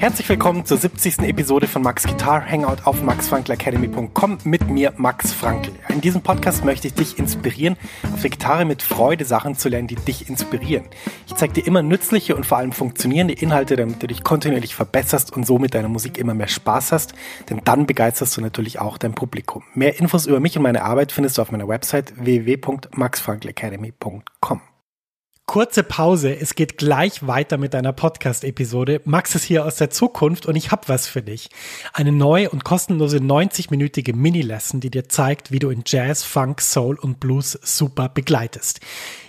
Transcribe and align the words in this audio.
Herzlich 0.00 0.28
willkommen 0.28 0.64
zur 0.64 0.76
70. 0.76 1.18
Episode 1.22 1.66
von 1.66 1.82
Max 1.82 2.04
Guitar 2.04 2.48
Hangout 2.48 2.84
auf 2.84 3.02
maxfrankelacademy.com 3.02 4.38
mit 4.44 4.70
mir, 4.70 4.92
Max 4.96 5.32
Frankl. 5.32 5.72
In 5.88 6.00
diesem 6.00 6.22
Podcast 6.22 6.64
möchte 6.64 6.86
ich 6.86 6.94
dich 6.94 7.18
inspirieren, 7.18 7.76
auf 8.14 8.20
der 8.20 8.30
Gitarre 8.30 8.64
mit 8.64 8.82
Freude 8.82 9.24
Sachen 9.24 9.56
zu 9.56 9.68
lernen, 9.68 9.88
die 9.88 9.96
dich 9.96 10.28
inspirieren. 10.28 10.84
Ich 11.26 11.34
zeige 11.34 11.54
dir 11.54 11.66
immer 11.66 11.82
nützliche 11.82 12.36
und 12.36 12.46
vor 12.46 12.58
allem 12.58 12.70
funktionierende 12.70 13.34
Inhalte, 13.34 13.74
damit 13.74 14.00
du 14.00 14.06
dich 14.06 14.22
kontinuierlich 14.22 14.76
verbesserst 14.76 15.32
und 15.32 15.44
so 15.44 15.58
mit 15.58 15.74
deiner 15.74 15.88
Musik 15.88 16.16
immer 16.16 16.34
mehr 16.34 16.46
Spaß 16.46 16.92
hast, 16.92 17.14
denn 17.50 17.62
dann 17.64 17.86
begeisterst 17.86 18.36
du 18.36 18.40
natürlich 18.40 18.78
auch 18.78 18.98
dein 18.98 19.14
Publikum. 19.14 19.64
Mehr 19.74 19.98
Infos 19.98 20.26
über 20.26 20.38
mich 20.38 20.56
und 20.56 20.62
meine 20.62 20.84
Arbeit 20.84 21.10
findest 21.10 21.38
du 21.38 21.42
auf 21.42 21.50
meiner 21.50 21.66
Website 21.66 22.12
www.maxfrankelacademy.com. 22.24 24.62
Kurze 25.48 25.82
Pause, 25.82 26.38
es 26.38 26.54
geht 26.54 26.76
gleich 26.76 27.26
weiter 27.26 27.56
mit 27.56 27.72
deiner 27.72 27.94
Podcast-Episode. 27.94 29.00
Max 29.06 29.34
ist 29.34 29.44
hier 29.44 29.64
aus 29.64 29.76
der 29.76 29.88
Zukunft 29.88 30.44
und 30.44 30.56
ich 30.56 30.72
habe 30.72 30.88
was 30.88 31.06
für 31.06 31.22
dich. 31.22 31.48
Eine 31.94 32.12
neue 32.12 32.50
und 32.50 32.64
kostenlose 32.64 33.16
90-minütige 33.16 34.14
Mini-Lesson, 34.14 34.80
die 34.80 34.90
dir 34.90 35.08
zeigt, 35.08 35.50
wie 35.50 35.58
du 35.58 35.70
in 35.70 35.84
Jazz, 35.86 36.22
Funk, 36.22 36.60
Soul 36.60 36.98
und 36.98 37.18
Blues 37.18 37.58
super 37.62 38.10
begleitest. 38.10 38.80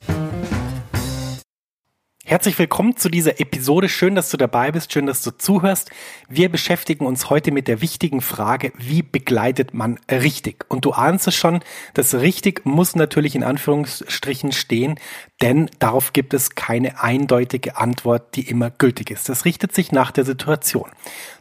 Herzlich 2.30 2.60
willkommen 2.60 2.98
zu 2.98 3.08
dieser 3.08 3.40
Episode. 3.40 3.88
Schön, 3.88 4.14
dass 4.14 4.30
du 4.30 4.36
dabei 4.36 4.74
bist. 4.74 4.92
Schön, 4.92 5.06
dass 5.06 5.24
du 5.24 5.32
zuhörst. 5.32 5.92
Wir 6.28 6.50
beschäftigen 6.50 7.06
uns 7.06 7.30
heute 7.30 7.54
mit 7.54 7.70
der 7.70 7.80
wichtigen 7.80 8.20
Frage, 8.20 8.74
wie 8.78 9.02
begleitet 9.02 9.74
man 9.74 9.98
richtig? 10.12 10.66
Und 10.68 10.84
du 10.84 10.92
ahnst 10.92 11.26
es 11.30 11.36
schon, 11.36 11.62
das 11.94 12.16
richtig 12.16 12.66
muss 12.66 12.98
natürlich 12.98 13.34
in 13.34 13.46
Anführungsstrichen 13.46 14.52
stehen, 14.52 15.00
denn 15.42 15.70
darauf 15.80 16.12
gibt 16.12 16.34
es 16.34 16.50
keine 16.56 17.02
eindeutige 17.02 17.78
Antwort, 17.78 18.36
die 18.36 18.50
immer 18.50 18.72
gültig 18.72 19.10
ist. 19.10 19.30
Das 19.30 19.46
richtet 19.46 19.74
sich 19.74 19.94
nach 19.94 20.12
der 20.12 20.26
Situation. 20.26 20.90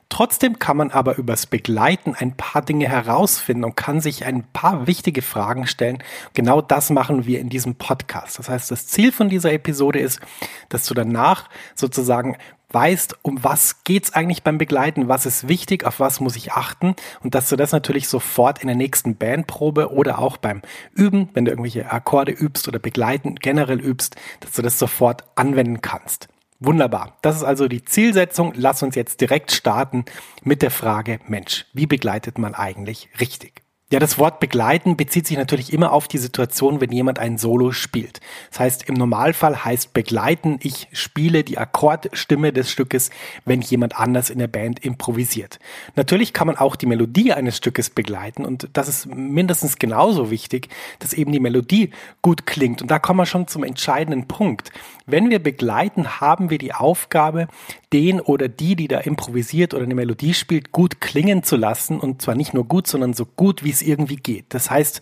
Trotzdem 0.09 0.59
kann 0.59 0.77
man 0.77 0.91
aber 0.91 1.17
übers 1.17 1.47
Begleiten 1.47 2.15
ein 2.15 2.37
paar 2.37 2.63
Dinge 2.63 2.89
herausfinden 2.89 3.65
und 3.65 3.77
kann 3.77 4.01
sich 4.01 4.25
ein 4.25 4.45
paar 4.53 4.87
wichtige 4.87 5.21
Fragen 5.21 5.67
stellen. 5.67 6.03
Genau 6.33 6.61
das 6.61 6.91
machen 6.91 7.27
wir 7.27 7.41
in 7.41 7.49
diesem 7.49 7.75
Podcast. 7.75 8.39
Das 8.39 8.49
heißt, 8.49 8.71
das 8.71 8.87
Ziel 8.87 9.11
von 9.11 9.29
dieser 9.29 9.53
Episode 9.53 9.99
ist, 9.99 10.21
dass 10.69 10.87
du 10.87 10.95
danach 10.95 11.49
sozusagen 11.75 12.37
weißt, 12.71 13.17
um 13.23 13.43
was 13.43 13.85
geht's 13.85 14.13
eigentlich 14.13 14.43
beim 14.43 14.59
Begleiten, 14.59 15.09
was 15.09 15.27
ist 15.27 15.49
wichtig, 15.49 15.85
auf 15.85 16.01
was 16.01 16.21
muss 16.21 16.37
ich 16.37 16.53
achten 16.53 16.95
und 17.23 17.35
dass 17.35 17.49
du 17.49 17.57
das 17.57 17.73
natürlich 17.73 18.09
sofort 18.09 18.61
in 18.61 18.67
der 18.67 18.77
nächsten 18.77 19.17
Bandprobe 19.17 19.93
oder 19.93 20.19
auch 20.19 20.37
beim 20.37 20.63
Üben, 20.95 21.29
wenn 21.35 21.45
du 21.45 21.53
irgendwelche 21.53 21.91
Akkorde 21.91 22.33
übst 22.33 22.69
oder 22.69 22.79
begleiten 22.79 23.37
generell 23.37 23.81
übst, 23.81 24.17
dass 24.41 24.53
du 24.53 24.63
das 24.63 24.79
sofort 24.79 25.25
anwenden 25.37 25.81
kannst. 25.81 26.29
Wunderbar. 26.59 27.19
Das 27.23 27.37
ist 27.37 27.43
also 27.43 27.69
die 27.69 27.85
Zielsetzung. 27.85 28.53
Lass 28.57 28.83
uns 28.83 28.95
jetzt 28.95 29.21
direkt 29.21 29.53
starten 29.53 30.05
mit 30.43 30.63
der 30.63 30.71
Frage, 30.71 31.21
Mensch, 31.27 31.67
wie 31.75 31.87
begleitet 31.87 32.39
man 32.39 32.55
eigentlich 32.55 33.09
richtig? 33.21 33.66
Ja, 33.93 34.01
das 34.01 34.19
Wort 34.19 34.41
begleiten 34.41 34.97
bezieht 34.97 35.29
sich 35.29 35.37
natürlich 35.37 35.73
immer 35.73 35.93
auf 35.93 36.09
die 36.09 36.19
Situation, 36.19 36.81
wenn 36.81 36.91
jemand 36.91 37.21
ein 37.21 37.39
Solo 37.39 37.71
spielt. 37.71 38.19
Das 38.51 38.59
heißt, 38.59 38.89
im 38.89 38.97
Normalfall 38.97 39.65
heißt 39.65 39.93
begleiten, 39.93 40.59
ich 40.61 40.89
spiele 40.91 41.45
die 41.45 41.57
Akkordstimme 41.57 42.53
des 42.53 42.69
Stückes, 42.69 43.11
wenn 43.45 43.61
jemand 43.61 43.97
anders 43.97 44.29
in 44.29 44.41
der 44.41 44.49
Band 44.49 44.85
improvisiert. 44.85 45.61
Natürlich 45.95 46.33
kann 46.33 46.49
man 46.49 46.57
auch 46.57 46.75
die 46.75 46.87
Melodie 46.87 47.33
eines 47.33 47.59
Stückes 47.59 47.89
begleiten 47.89 48.45
und 48.45 48.69
das 48.73 48.89
ist 48.89 49.07
mindestens 49.07 49.79
genauso 49.79 50.33
wichtig, 50.33 50.69
dass 50.99 51.13
eben 51.13 51.31
die 51.31 51.39
Melodie 51.39 51.91
gut 52.23 52.45
klingt. 52.45 52.83
Und 52.83 52.91
da 52.91 52.99
kommen 52.99 53.21
wir 53.21 53.27
schon 53.27 53.47
zum 53.47 53.63
entscheidenden 53.63 54.27
Punkt. 54.27 54.73
Wenn 55.07 55.31
wir 55.31 55.39
begleiten, 55.39 56.21
haben 56.21 56.51
wir 56.51 56.59
die 56.59 56.75
Aufgabe, 56.75 57.47
den 57.93 58.21
oder 58.21 58.49
die, 58.49 58.75
die 58.75 58.89
da 58.89 58.99
improvisiert 58.99 59.73
oder 59.73 59.85
eine 59.85 59.95
Melodie 59.95 60.35
spielt, 60.35 60.73
gut 60.73 61.01
klingen 61.01 61.45
zu 61.45 61.55
lassen 61.55 62.01
und 62.01 62.21
zwar 62.21 62.35
nicht 62.35 62.53
nur 62.53 62.65
gut, 62.65 62.89
sondern 62.89 63.15
so 63.15 63.25
gut 63.25 63.63
wie 63.63 63.76
es 63.77 63.83
irgendwie 63.83 64.17
geht. 64.17 64.47
Das 64.51 64.71
heißt, 64.71 65.01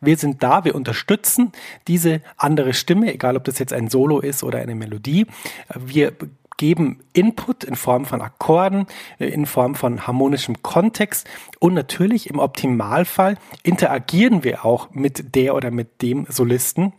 wir 0.00 0.16
sind 0.16 0.42
da, 0.42 0.64
wir 0.64 0.74
unterstützen 0.74 1.52
diese 1.88 2.20
andere 2.36 2.74
Stimme, 2.74 3.12
egal 3.12 3.36
ob 3.36 3.44
das 3.44 3.58
jetzt 3.58 3.72
ein 3.72 3.88
Solo 3.88 4.20
ist 4.20 4.42
oder 4.42 4.58
eine 4.58 4.74
Melodie. 4.74 5.26
Wir 5.74 6.12
geben 6.56 7.00
Input 7.12 7.64
in 7.64 7.76
Form 7.76 8.06
von 8.06 8.20
Akkorden, 8.22 8.86
in 9.18 9.46
Form 9.46 9.74
von 9.74 10.06
harmonischem 10.06 10.62
Kontext 10.62 11.28
und 11.58 11.74
natürlich 11.74 12.30
im 12.30 12.38
Optimalfall 12.38 13.36
interagieren 13.62 14.42
wir 14.42 14.64
auch 14.64 14.90
mit 14.92 15.34
der 15.34 15.54
oder 15.54 15.70
mit 15.70 16.02
dem 16.02 16.26
Solisten 16.28 16.92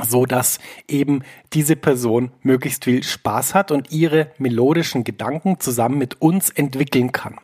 so 0.00 0.24
dass 0.24 0.58
eben 0.88 1.22
diese 1.52 1.76
Person 1.76 2.32
möglichst 2.42 2.84
viel 2.84 3.02
Spaß 3.02 3.54
hat 3.54 3.70
und 3.70 3.92
ihre 3.92 4.30
melodischen 4.38 5.04
Gedanken 5.04 5.60
zusammen 5.60 5.98
mit 5.98 6.22
uns 6.22 6.48
entwickeln 6.50 7.12
kann. 7.12 7.36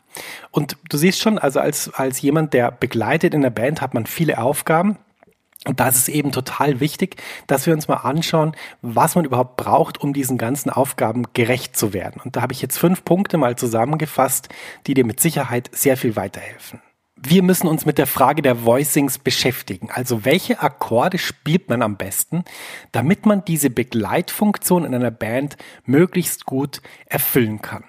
Und 0.50 0.76
du 0.88 0.96
siehst 0.96 1.20
schon, 1.20 1.38
also 1.38 1.60
als, 1.60 1.92
als 1.94 2.20
jemand, 2.20 2.54
der 2.54 2.70
begleitet 2.70 3.34
in 3.34 3.42
der 3.42 3.50
Band, 3.50 3.80
hat 3.80 3.94
man 3.94 4.06
viele 4.06 4.38
Aufgaben. 4.38 4.98
Und 5.66 5.80
da 5.80 5.88
ist 5.88 5.96
es 5.96 6.08
eben 6.08 6.30
total 6.30 6.80
wichtig, 6.80 7.16
dass 7.46 7.66
wir 7.66 7.74
uns 7.74 7.88
mal 7.88 7.96
anschauen, 7.96 8.54
was 8.80 9.16
man 9.16 9.24
überhaupt 9.24 9.56
braucht, 9.56 10.00
um 10.00 10.12
diesen 10.12 10.38
ganzen 10.38 10.70
Aufgaben 10.70 11.24
gerecht 11.34 11.76
zu 11.76 11.92
werden. 11.92 12.20
Und 12.24 12.36
da 12.36 12.42
habe 12.42 12.52
ich 12.52 12.62
jetzt 12.62 12.78
fünf 12.78 13.04
Punkte 13.04 13.38
mal 13.38 13.56
zusammengefasst, 13.56 14.48
die 14.86 14.94
dir 14.94 15.04
mit 15.04 15.20
Sicherheit 15.20 15.68
sehr 15.72 15.96
viel 15.96 16.14
weiterhelfen 16.14 16.80
wir 17.20 17.42
müssen 17.42 17.66
uns 17.66 17.84
mit 17.84 17.98
der 17.98 18.06
Frage 18.06 18.42
der 18.42 18.64
Voicings 18.64 19.18
beschäftigen. 19.18 19.90
Also 19.92 20.24
welche 20.24 20.60
Akkorde 20.60 21.18
spielt 21.18 21.68
man 21.68 21.82
am 21.82 21.96
besten, 21.96 22.44
damit 22.92 23.26
man 23.26 23.44
diese 23.44 23.70
Begleitfunktion 23.70 24.84
in 24.84 24.94
einer 24.94 25.10
Band 25.10 25.56
möglichst 25.84 26.46
gut 26.46 26.80
erfüllen 27.06 27.60
kann. 27.60 27.84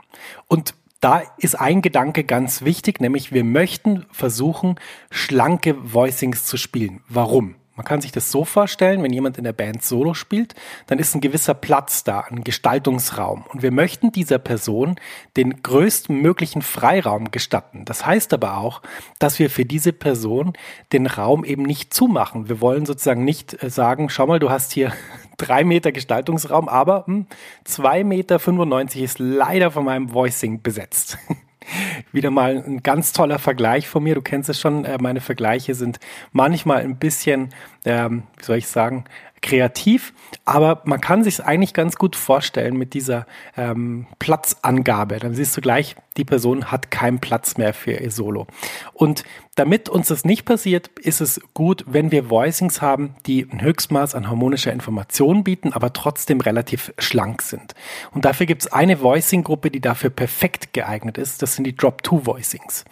Und 0.48 0.74
da 1.00 1.24
ist 1.38 1.60
ein 1.60 1.82
Gedanke 1.82 2.24
ganz 2.24 2.64
wichtig, 2.64 3.00
nämlich 3.00 3.32
wir 3.32 3.44
möchten 3.44 4.06
versuchen, 4.12 4.76
schlanke 5.12 5.76
Voicings 5.94 6.46
zu 6.46 6.58
spielen. 6.58 7.02
Warum? 7.08 7.56
Man 7.80 7.86
kann 7.86 8.02
sich 8.02 8.12
das 8.12 8.30
so 8.30 8.44
vorstellen, 8.44 9.02
wenn 9.04 9.14
jemand 9.14 9.38
in 9.38 9.46
der 9.46 9.54
Band 9.54 9.86
Solo 9.86 10.14
spielt, 10.14 10.54
dann 10.88 11.00
ist 11.00 11.16
ein 11.16 11.22
gewisser 11.22 11.54
Platz 11.54 12.04
da, 12.04 12.20
ein 12.20 12.44
Gestaltungsraum. 12.44 13.46
Und 13.48 13.62
wir 13.62 13.72
möchten 13.72 14.12
dieser 14.12 14.38
Person 14.38 15.00
den 15.38 15.64
größten 15.64 16.14
möglichen 16.22 16.62
Freiraum 16.62 17.32
gestatten. 17.32 17.86
Das 17.86 18.06
heißt 18.06 18.34
aber 18.34 18.58
auch, 18.58 18.82
dass 19.18 19.40
wir 19.40 19.50
für 19.50 19.64
diese 19.64 19.94
Person 19.94 20.52
den 20.92 21.08
Raum 21.08 21.46
eben 21.46 21.64
nicht 21.64 21.94
zumachen. 21.94 22.50
Wir 22.50 22.60
wollen 22.60 22.86
sozusagen 22.86 23.24
nicht 23.24 23.64
äh, 23.64 23.70
sagen, 23.70 24.10
schau 24.10 24.28
mal, 24.28 24.40
du 24.40 24.50
hast 24.50 24.74
hier 24.74 24.92
drei 25.38 25.64
Meter 25.64 25.94
Gestaltungsraum, 25.94 26.68
aber 26.68 27.06
hm, 27.06 27.28
zwei 27.64 28.04
Meter 28.04 28.40
95 28.40 29.04
ist 29.04 29.20
leider 29.20 29.72
von 29.72 29.86
meinem 29.86 30.14
Voicing 30.14 30.62
besetzt. 30.62 31.18
wieder 32.12 32.32
mal 32.32 32.64
ein 32.66 32.84
ganz 32.84 33.14
toller 33.14 33.40
Vergleich 33.40 33.88
von 33.88 34.04
mir. 34.04 34.16
Du 34.16 34.22
kennst 34.22 34.50
es 34.50 34.60
schon, 34.60 34.86
äh, 34.86 34.98
meine 35.00 35.22
Vergleiche 35.22 35.76
sind 35.76 36.00
manchmal 36.32 36.82
ein 36.82 36.98
bisschen, 36.98 37.50
ähm, 37.86 38.24
wie 38.38 38.44
soll 38.44 38.58
ich 38.58 38.68
sagen, 38.68 39.06
kreativ, 39.42 40.14
aber 40.46 40.82
man 40.86 41.02
kann 41.02 41.24
sich 41.24 41.44
eigentlich 41.44 41.74
ganz 41.74 41.96
gut 41.96 42.16
vorstellen 42.16 42.78
mit 42.78 42.94
dieser 42.94 43.26
ähm, 43.56 44.08
Platzangabe. 44.20 45.20
Dann 45.20 45.34
siehst 45.34 45.56
du 45.56 45.62
gleich, 45.62 45.96
die 46.18 46.26
Person 46.26 46.72
hat 46.72 46.92
keinen 46.92 47.20
Platz 47.20 47.58
mehr 47.58 47.74
für 47.74 47.94
ihr 47.94 48.12
Solo. 48.12 48.48
Und 48.94 49.24
damit 49.56 49.90
uns 49.90 50.08
das 50.08 50.26
nicht 50.26 50.46
passiert, 50.46 50.88
ist 51.00 51.22
es 51.22 51.42
gut, 51.54 51.86
wenn 51.88 52.12
wir 52.12 52.30
Voicings 52.30 52.82
haben, 52.82 53.16
die 53.26 53.48
ein 53.50 53.62
Höchstmaß 53.62 54.16
an 54.16 54.30
harmonischer 54.30 54.72
Information 54.72 55.44
bieten, 55.44 55.74
aber 55.74 55.94
trotzdem 55.94 56.42
relativ 56.42 56.94
schlank 56.98 57.42
sind. 57.42 57.74
Und 58.12 58.26
dafür 58.26 58.46
gibt 58.46 58.62
es 58.64 58.72
eine 58.72 59.02
Voicing-Gruppe, 59.02 59.72
die 59.72 59.82
dafür 59.82 60.10
perfekt 60.10 60.74
geeignet 60.74 61.18
ist. 61.18 61.42
Das 61.42 61.56
sind 61.56 61.66
die 61.66 61.76
Drop-2-Voicings. 61.76 62.86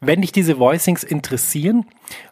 Wenn 0.00 0.20
dich 0.20 0.30
diese 0.30 0.58
Voicings 0.60 1.02
interessieren, 1.02 1.84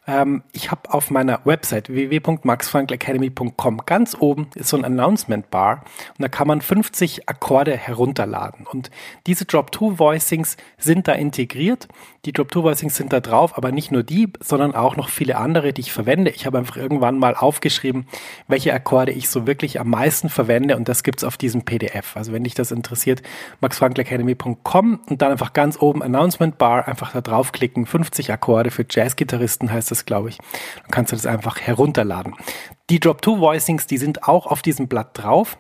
ähm, 0.07 0.43
ich 0.53 0.71
habe 0.71 0.93
auf 0.93 1.11
meiner 1.11 1.41
Website 1.45 1.89
www.maxfrankelacademy.com 1.89 3.83
ganz 3.87 4.17
oben 4.19 4.49
ist 4.55 4.69
so 4.69 4.77
ein 4.77 4.85
Announcement 4.85 5.51
Bar 5.51 5.85
und 6.17 6.23
da 6.23 6.29
kann 6.29 6.47
man 6.47 6.61
50 6.61 7.29
Akkorde 7.29 7.77
herunterladen. 7.77 8.67
Und 8.67 8.91
diese 9.27 9.45
Drop-2-Voicings 9.45 10.57
sind 10.79 11.09
da 11.09 11.13
integriert. 11.13 11.89
Die 12.25 12.33
Drop-2-Voicings 12.33 12.97
sind 12.97 13.13
da 13.13 13.21
drauf, 13.21 13.57
aber 13.57 13.73
nicht 13.73 13.91
nur 13.91 14.03
die, 14.03 14.33
sondern 14.41 14.75
auch 14.75 14.97
noch 14.97 15.09
viele 15.09 15.37
andere, 15.37 15.73
die 15.73 15.81
ich 15.81 15.93
verwende. 15.93 16.31
Ich 16.31 16.47
habe 16.47 16.59
einfach 16.59 16.77
irgendwann 16.77 17.19
mal 17.19 17.35
aufgeschrieben, 17.35 18.07
welche 18.47 18.73
Akkorde 18.73 19.13
ich 19.13 19.29
so 19.29 19.47
wirklich 19.47 19.81
am 19.81 19.91
meisten 19.91 20.29
verwende 20.29 20.77
und 20.77 20.89
das 20.89 21.03
gibt's 21.03 21.25
auf 21.25 21.37
diesem 21.37 21.63
PDF. 21.63 22.17
Also 22.17 22.33
wenn 22.33 22.45
dich 22.45 22.55
das 22.55 22.71
interessiert, 22.71 23.23
maxfrankelacademy.com 23.61 25.01
und 25.09 25.23
dann 25.23 25.33
einfach 25.33 25.53
ganz 25.53 25.81
oben 25.81 26.03
Announcement 26.03 26.59
Bar 26.59 26.87
einfach 26.87 27.13
da 27.13 27.21
draufklicken, 27.21 27.87
50 27.87 28.33
Akkorde 28.33 28.71
für 28.71 28.85
Jazzgitarristen 28.89 29.73
heißt 29.73 29.91
das, 29.91 29.96
glaube 30.05 30.29
ich. 30.29 30.39
Dann 30.83 30.91
kannst 30.91 31.13
du 31.13 31.17
das 31.17 31.27
einfach 31.27 31.61
herunterladen. 31.61 32.35
Die 32.91 33.01
Drop-2-Voicings, 33.01 33.87
die 33.87 33.99
sind 33.99 34.25
auch 34.25 34.47
auf 34.47 34.63
diesem 34.63 34.89
Blatt 34.89 35.11
drauf. 35.15 35.59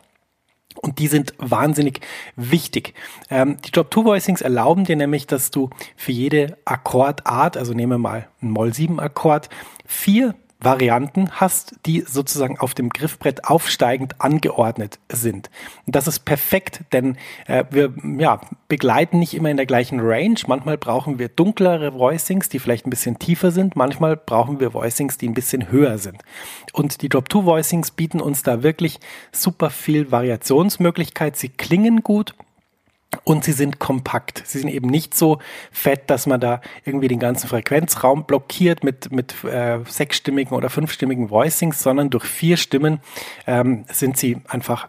Und 0.82 0.98
die 0.98 1.06
sind 1.06 1.32
wahnsinnig 1.38 2.00
wichtig. 2.36 2.92
Ähm, 3.30 3.56
die 3.64 3.70
Drop-2-Voicings 3.70 4.42
erlauben 4.42 4.84
dir 4.84 4.96
nämlich, 4.96 5.26
dass 5.26 5.50
du 5.50 5.70
für 5.96 6.12
jede 6.12 6.58
Akkordart, 6.66 7.56
also 7.56 7.72
nehmen 7.72 7.92
wir 7.92 7.98
mal 7.98 8.28
einen 8.42 8.50
Moll-7-Akkord, 8.50 9.48
vier 9.86 10.34
Varianten 10.58 11.30
hast, 11.32 11.76
die 11.84 12.00
sozusagen 12.00 12.58
auf 12.58 12.74
dem 12.74 12.88
Griffbrett 12.88 13.44
aufsteigend 13.44 14.20
angeordnet 14.20 14.98
sind. 15.10 15.50
Das 15.86 16.08
ist 16.08 16.20
perfekt, 16.20 16.80
denn 16.92 17.18
äh, 17.46 17.64
wir 17.70 17.92
ja, 18.18 18.40
begleiten 18.68 19.18
nicht 19.18 19.34
immer 19.34 19.50
in 19.50 19.58
der 19.58 19.66
gleichen 19.66 20.00
Range. 20.00 20.36
Manchmal 20.46 20.78
brauchen 20.78 21.18
wir 21.18 21.28
dunklere 21.28 21.94
Voicings, 21.94 22.48
die 22.48 22.58
vielleicht 22.58 22.86
ein 22.86 22.90
bisschen 22.90 23.18
tiefer 23.18 23.50
sind. 23.50 23.76
Manchmal 23.76 24.16
brauchen 24.16 24.58
wir 24.58 24.72
Voicings, 24.72 25.18
die 25.18 25.28
ein 25.28 25.34
bisschen 25.34 25.70
höher 25.70 25.98
sind. 25.98 26.22
Und 26.72 27.02
die 27.02 27.08
Drop-2-Voicings 27.08 27.90
bieten 27.90 28.20
uns 28.20 28.42
da 28.42 28.62
wirklich 28.62 28.98
super 29.32 29.70
viel 29.70 30.10
Variationsmöglichkeit. 30.10 31.36
Sie 31.36 31.50
klingen 31.50 32.02
gut 32.02 32.34
und 33.24 33.44
sie 33.44 33.52
sind 33.52 33.78
kompakt. 33.78 34.42
Sie 34.46 34.58
sind 34.58 34.68
eben 34.68 34.88
nicht 34.88 35.14
so 35.14 35.38
fett, 35.70 36.10
dass 36.10 36.26
man 36.26 36.40
da 36.40 36.60
irgendwie 36.84 37.08
den 37.08 37.18
ganzen 37.18 37.48
Frequenzraum 37.48 38.24
blockiert 38.24 38.84
mit, 38.84 39.12
mit 39.12 39.44
äh, 39.44 39.80
sechsstimmigen 39.86 40.56
oder 40.56 40.70
fünfstimmigen 40.70 41.30
Voicings, 41.30 41.82
sondern 41.82 42.10
durch 42.10 42.24
vier 42.24 42.56
Stimmen 42.56 43.00
ähm, 43.46 43.84
sind 43.90 44.16
sie 44.16 44.38
einfach 44.48 44.88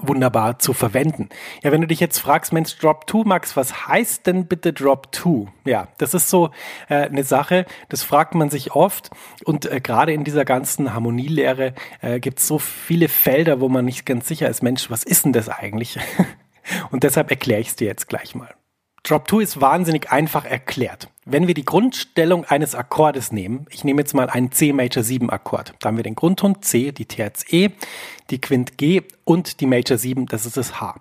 wunderbar 0.00 0.58
zu 0.58 0.72
verwenden. 0.72 1.28
Ja, 1.62 1.70
wenn 1.70 1.80
du 1.80 1.86
dich 1.86 2.00
jetzt 2.00 2.18
fragst, 2.18 2.52
Mensch, 2.52 2.76
Drop 2.78 3.08
2, 3.08 3.24
Max, 3.24 3.56
was 3.56 3.86
heißt 3.86 4.26
denn 4.26 4.46
bitte 4.46 4.72
Drop 4.72 5.14
2? 5.14 5.46
Ja, 5.64 5.88
das 5.98 6.14
ist 6.14 6.28
so 6.30 6.50
äh, 6.88 6.96
eine 6.96 7.22
Sache, 7.22 7.66
das 7.90 8.02
fragt 8.02 8.34
man 8.34 8.50
sich 8.50 8.72
oft 8.72 9.10
und 9.44 9.70
äh, 9.70 9.80
gerade 9.80 10.12
in 10.12 10.24
dieser 10.24 10.44
ganzen 10.44 10.94
Harmonielehre 10.94 11.74
äh, 12.00 12.18
gibt 12.18 12.40
es 12.40 12.48
so 12.48 12.58
viele 12.58 13.08
Felder, 13.08 13.60
wo 13.60 13.68
man 13.68 13.84
nicht 13.84 14.04
ganz 14.04 14.26
sicher 14.26 14.48
ist, 14.48 14.62
Mensch, 14.62 14.90
was 14.90 15.04
ist 15.04 15.24
denn 15.24 15.32
das 15.32 15.48
eigentlich? 15.48 15.98
Und 16.90 17.02
deshalb 17.02 17.30
erkläre 17.30 17.60
ich 17.60 17.68
es 17.68 17.76
dir 17.76 17.86
jetzt 17.86 18.08
gleich 18.08 18.34
mal. 18.34 18.54
Drop 19.06 19.28
2 19.28 19.42
ist 19.42 19.60
wahnsinnig 19.60 20.10
einfach 20.10 20.46
erklärt. 20.46 21.10
Wenn 21.26 21.46
wir 21.46 21.52
die 21.52 21.66
Grundstellung 21.66 22.46
eines 22.46 22.74
Akkordes 22.74 23.32
nehmen, 23.32 23.66
ich 23.68 23.84
nehme 23.84 24.00
jetzt 24.00 24.14
mal 24.14 24.30
einen 24.30 24.50
C 24.50 24.72
Major 24.72 25.02
7 25.02 25.28
Akkord, 25.28 25.74
da 25.80 25.88
haben 25.88 25.98
wir 25.98 26.04
den 26.04 26.14
Grundton 26.14 26.62
C, 26.62 26.90
die 26.90 27.04
Terz 27.04 27.44
E, 27.52 27.68
die 28.30 28.40
Quint 28.40 28.78
G 28.78 29.02
und 29.24 29.60
die 29.60 29.66
Major 29.66 29.98
7, 29.98 30.24
das 30.24 30.46
ist 30.46 30.56
das 30.56 30.80
H. 30.80 30.94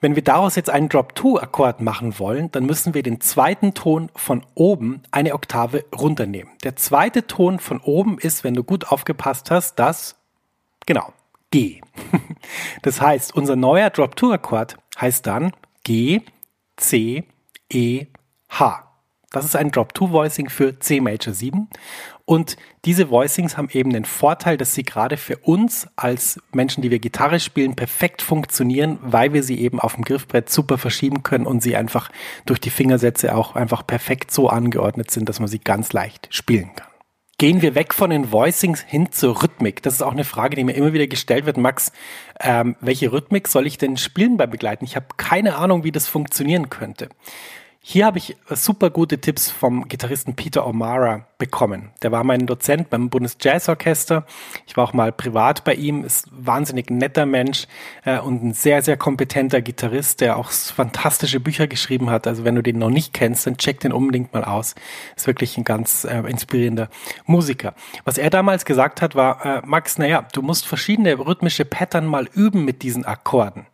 Wenn 0.00 0.16
wir 0.16 0.24
daraus 0.24 0.56
jetzt 0.56 0.70
einen 0.70 0.88
Drop 0.88 1.16
2 1.16 1.40
Akkord 1.40 1.80
machen 1.80 2.18
wollen, 2.18 2.50
dann 2.50 2.66
müssen 2.66 2.94
wir 2.94 3.04
den 3.04 3.20
zweiten 3.20 3.72
Ton 3.72 4.10
von 4.16 4.44
oben 4.54 5.02
eine 5.12 5.34
Oktave 5.34 5.84
runternehmen. 5.96 6.52
Der 6.64 6.74
zweite 6.74 7.28
Ton 7.28 7.60
von 7.60 7.80
oben 7.80 8.18
ist, 8.18 8.42
wenn 8.42 8.54
du 8.54 8.64
gut 8.64 8.88
aufgepasst 8.90 9.52
hast, 9.52 9.78
das, 9.78 10.16
genau, 10.86 11.12
G. 11.52 11.80
Das 12.82 13.00
heißt, 13.00 13.34
unser 13.34 13.56
neuer 13.56 13.90
Drop-2-Akkord 13.90 14.76
heißt 15.00 15.26
dann 15.26 15.52
G, 15.84 16.22
C, 16.76 17.24
E, 17.72 18.06
H. 18.50 18.84
Das 19.30 19.44
ist 19.44 19.56
ein 19.56 19.70
Drop-2-Voicing 19.70 20.48
für 20.48 20.78
C 20.78 21.00
Major 21.00 21.34
7. 21.34 21.68
Und 22.24 22.56
diese 22.84 23.10
Voicings 23.10 23.56
haben 23.56 23.68
eben 23.72 23.90
den 23.90 24.04
Vorteil, 24.06 24.56
dass 24.56 24.74
sie 24.74 24.82
gerade 24.82 25.16
für 25.16 25.36
uns 25.38 25.86
als 25.96 26.40
Menschen, 26.52 26.82
die 26.82 26.90
wir 26.90 26.98
Gitarre 26.98 27.40
spielen, 27.40 27.76
perfekt 27.76 28.22
funktionieren, 28.22 28.98
weil 29.02 29.32
wir 29.32 29.42
sie 29.42 29.58
eben 29.60 29.80
auf 29.80 29.94
dem 29.94 30.04
Griffbrett 30.04 30.50
super 30.50 30.78
verschieben 30.78 31.22
können 31.22 31.46
und 31.46 31.62
sie 31.62 31.76
einfach 31.76 32.10
durch 32.46 32.60
die 32.60 32.70
Fingersätze 32.70 33.34
auch 33.34 33.54
einfach 33.54 33.86
perfekt 33.86 34.30
so 34.30 34.48
angeordnet 34.48 35.10
sind, 35.10 35.28
dass 35.28 35.40
man 35.40 35.48
sie 35.48 35.58
ganz 35.58 35.92
leicht 35.92 36.28
spielen 36.30 36.74
kann. 36.74 36.88
Gehen 37.40 37.62
wir 37.62 37.76
weg 37.76 37.94
von 37.94 38.10
den 38.10 38.32
Voicings 38.32 38.80
hin 38.80 39.12
zur 39.12 39.40
Rhythmik. 39.40 39.80
Das 39.84 39.94
ist 39.94 40.02
auch 40.02 40.10
eine 40.10 40.24
Frage, 40.24 40.56
die 40.56 40.64
mir 40.64 40.72
immer 40.72 40.92
wieder 40.92 41.06
gestellt 41.06 41.46
wird. 41.46 41.56
Max, 41.56 41.92
ähm, 42.40 42.74
welche 42.80 43.12
Rhythmik 43.12 43.46
soll 43.46 43.64
ich 43.68 43.78
denn 43.78 43.96
spielen 43.96 44.36
bei 44.36 44.48
Begleiten? 44.48 44.84
Ich 44.84 44.96
habe 44.96 45.06
keine 45.16 45.54
Ahnung, 45.54 45.84
wie 45.84 45.92
das 45.92 46.08
funktionieren 46.08 46.68
könnte. 46.68 47.08
Hier 47.80 48.04
habe 48.04 48.18
ich 48.18 48.36
super 48.50 48.90
gute 48.90 49.18
Tipps 49.18 49.50
vom 49.50 49.88
Gitarristen 49.88 50.34
Peter 50.34 50.66
O'Mara 50.66 51.22
bekommen. 51.38 51.90
Der 52.02 52.12
war 52.12 52.22
mein 52.22 52.46
Dozent 52.46 52.90
beim 52.90 53.08
Bundesjazzorchester. 53.08 54.26
Ich 54.66 54.76
war 54.76 54.84
auch 54.84 54.92
mal 54.92 55.12
privat 55.12 55.64
bei 55.64 55.74
ihm, 55.74 56.04
ist 56.04 56.26
wahnsinnig 56.30 56.90
netter 56.90 57.24
Mensch 57.24 57.66
äh, 58.04 58.18
und 58.18 58.44
ein 58.44 58.52
sehr, 58.52 58.82
sehr 58.82 58.96
kompetenter 58.96 59.62
Gitarrist, 59.62 60.20
der 60.20 60.36
auch 60.36 60.50
fantastische 60.50 61.40
Bücher 61.40 61.66
geschrieben 61.66 62.10
hat. 62.10 62.26
Also 62.26 62.44
wenn 62.44 62.56
du 62.56 62.62
den 62.62 62.78
noch 62.78 62.90
nicht 62.90 63.14
kennst, 63.14 63.46
dann 63.46 63.56
check 63.56 63.80
den 63.80 63.92
unbedingt 63.92 64.34
mal 64.34 64.44
aus. 64.44 64.74
Ist 65.16 65.26
wirklich 65.26 65.56
ein 65.56 65.64
ganz 65.64 66.04
äh, 66.04 66.18
inspirierender 66.28 66.90
Musiker. 67.24 67.74
Was 68.04 68.18
er 68.18 68.28
damals 68.28 68.64
gesagt 68.64 69.00
hat, 69.00 69.14
war, 69.14 69.46
äh, 69.46 69.62
Max, 69.64 69.96
naja, 69.96 70.26
du 70.32 70.42
musst 70.42 70.66
verschiedene 70.66 71.18
rhythmische 71.18 71.64
Pattern 71.64 72.06
mal 72.06 72.28
üben 72.34 72.64
mit 72.64 72.82
diesen 72.82 73.06
Akkorden. 73.06 73.66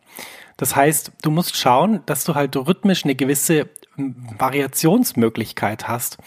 Das 0.57 0.75
heißt, 0.75 1.11
du 1.21 1.31
musst 1.31 1.57
schauen, 1.57 2.01
dass 2.05 2.23
du 2.23 2.35
halt 2.35 2.55
rhythmisch 2.55 3.03
eine 3.03 3.15
gewisse 3.15 3.67
Variationsmöglichkeit 3.97 5.87
hast, 5.87 6.17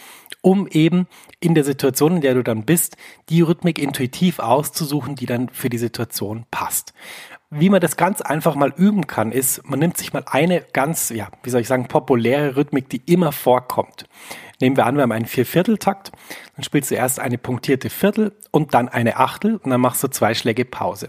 um 0.40 0.66
eben 0.68 1.06
in 1.40 1.54
der 1.54 1.64
Situation, 1.64 2.16
in 2.16 2.20
der 2.20 2.34
du 2.34 2.42
dann 2.42 2.64
bist, 2.64 2.96
die 3.28 3.42
Rhythmik 3.42 3.78
intuitiv 3.78 4.38
auszusuchen, 4.38 5.16
die 5.16 5.26
dann 5.26 5.48
für 5.48 5.68
die 5.68 5.78
Situation 5.78 6.46
passt. 6.50 6.94
Wie 7.50 7.70
man 7.70 7.80
das 7.80 7.96
ganz 7.96 8.20
einfach 8.20 8.54
mal 8.54 8.72
üben 8.76 9.06
kann, 9.06 9.32
ist, 9.32 9.66
man 9.66 9.78
nimmt 9.78 9.96
sich 9.96 10.12
mal 10.12 10.24
eine 10.26 10.60
ganz, 10.72 11.08
ja, 11.08 11.28
wie 11.42 11.50
soll 11.50 11.62
ich 11.62 11.68
sagen, 11.68 11.88
populäre 11.88 12.56
Rhythmik, 12.56 12.90
die 12.90 13.02
immer 13.06 13.32
vorkommt. 13.32 14.06
Nehmen 14.60 14.76
wir 14.76 14.86
an, 14.86 14.96
wir 14.96 15.02
haben 15.02 15.12
einen 15.12 15.26
Viervierteltakt, 15.26 16.12
dann 16.56 16.64
spielst 16.64 16.90
du 16.90 16.96
erst 16.96 17.20
eine 17.20 17.38
punktierte 17.38 17.90
Viertel 17.90 18.32
und 18.50 18.74
dann 18.74 18.88
eine 18.88 19.16
Achtel 19.16 19.56
und 19.56 19.70
dann 19.70 19.80
machst 19.80 20.02
du 20.02 20.08
zwei 20.08 20.34
Schläge 20.34 20.64
Pause. 20.64 21.08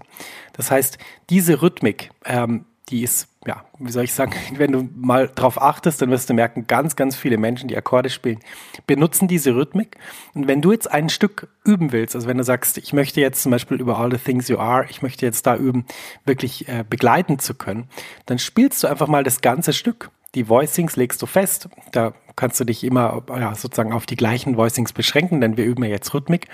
Das 0.54 0.72
heißt, 0.72 0.98
diese 1.30 1.62
Rhythmik, 1.62 2.12
ähm, 2.26 2.66
die 2.90 3.04
ist, 3.04 3.29
ja, 3.48 3.64
wie 3.80 3.92
soll 3.92 4.04
ich 4.04 4.14
sagen, 4.14 4.34
wenn 4.58 4.72
du 4.72 4.90
mal 4.96 5.30
drauf 5.34 5.62
achtest, 5.62 6.02
dann 6.02 6.10
wirst 6.10 6.30
du 6.30 6.34
merken, 6.34 6.68
ganz, 6.68 6.96
ganz 6.96 7.16
viele 7.16 7.38
Menschen, 7.38 7.68
die 7.68 7.78
Akkorde 7.78 8.10
spielen, 8.10 8.40
benutzen 8.86 9.28
diese 9.28 9.56
Rhythmik. 9.56 9.98
Und 10.34 10.48
wenn 10.48 10.62
du 10.62 10.72
jetzt 10.72 10.92
ein 10.92 11.10
Stück 11.10 11.48
üben 11.64 11.92
willst, 11.92 12.16
also 12.16 12.28
wenn 12.28 12.38
du 12.38 12.44
sagst, 12.44 12.78
ich 12.78 12.94
möchte 12.94 13.22
jetzt 13.22 13.42
zum 13.44 13.52
Beispiel 13.52 13.80
über 13.80 13.98
All 13.98 14.12
the 14.12 14.18
Things 14.18 14.48
You 14.50 14.58
Are, 14.58 14.86
ich 14.90 15.02
möchte 15.02 15.26
jetzt 15.26 15.48
da 15.48 15.56
üben, 15.56 15.86
wirklich 16.26 16.68
äh, 16.68 16.84
begleiten 16.88 17.40
zu 17.40 17.54
können, 17.54 17.88
dann 18.26 18.40
spielst 18.40 18.84
du 18.84 18.88
einfach 18.88 19.08
mal 19.08 19.24
das 19.24 19.42
ganze 19.42 19.74
Stück. 19.74 20.12
Die 20.36 20.48
Voicings 20.48 20.96
legst 20.96 21.22
du 21.22 21.26
fest. 21.26 21.70
Da 21.92 22.14
kannst 22.36 22.60
du 22.60 22.64
dich 22.64 22.84
immer 22.84 23.24
ja, 23.30 23.56
sozusagen 23.56 23.92
auf 23.92 24.06
die 24.06 24.16
gleichen 24.16 24.58
Voicings 24.58 24.94
beschränken, 24.94 25.42
denn 25.42 25.58
wir 25.58 25.66
üben 25.66 25.84
ja 25.84 25.90
jetzt 25.90 26.14
Rhythmik 26.14 26.48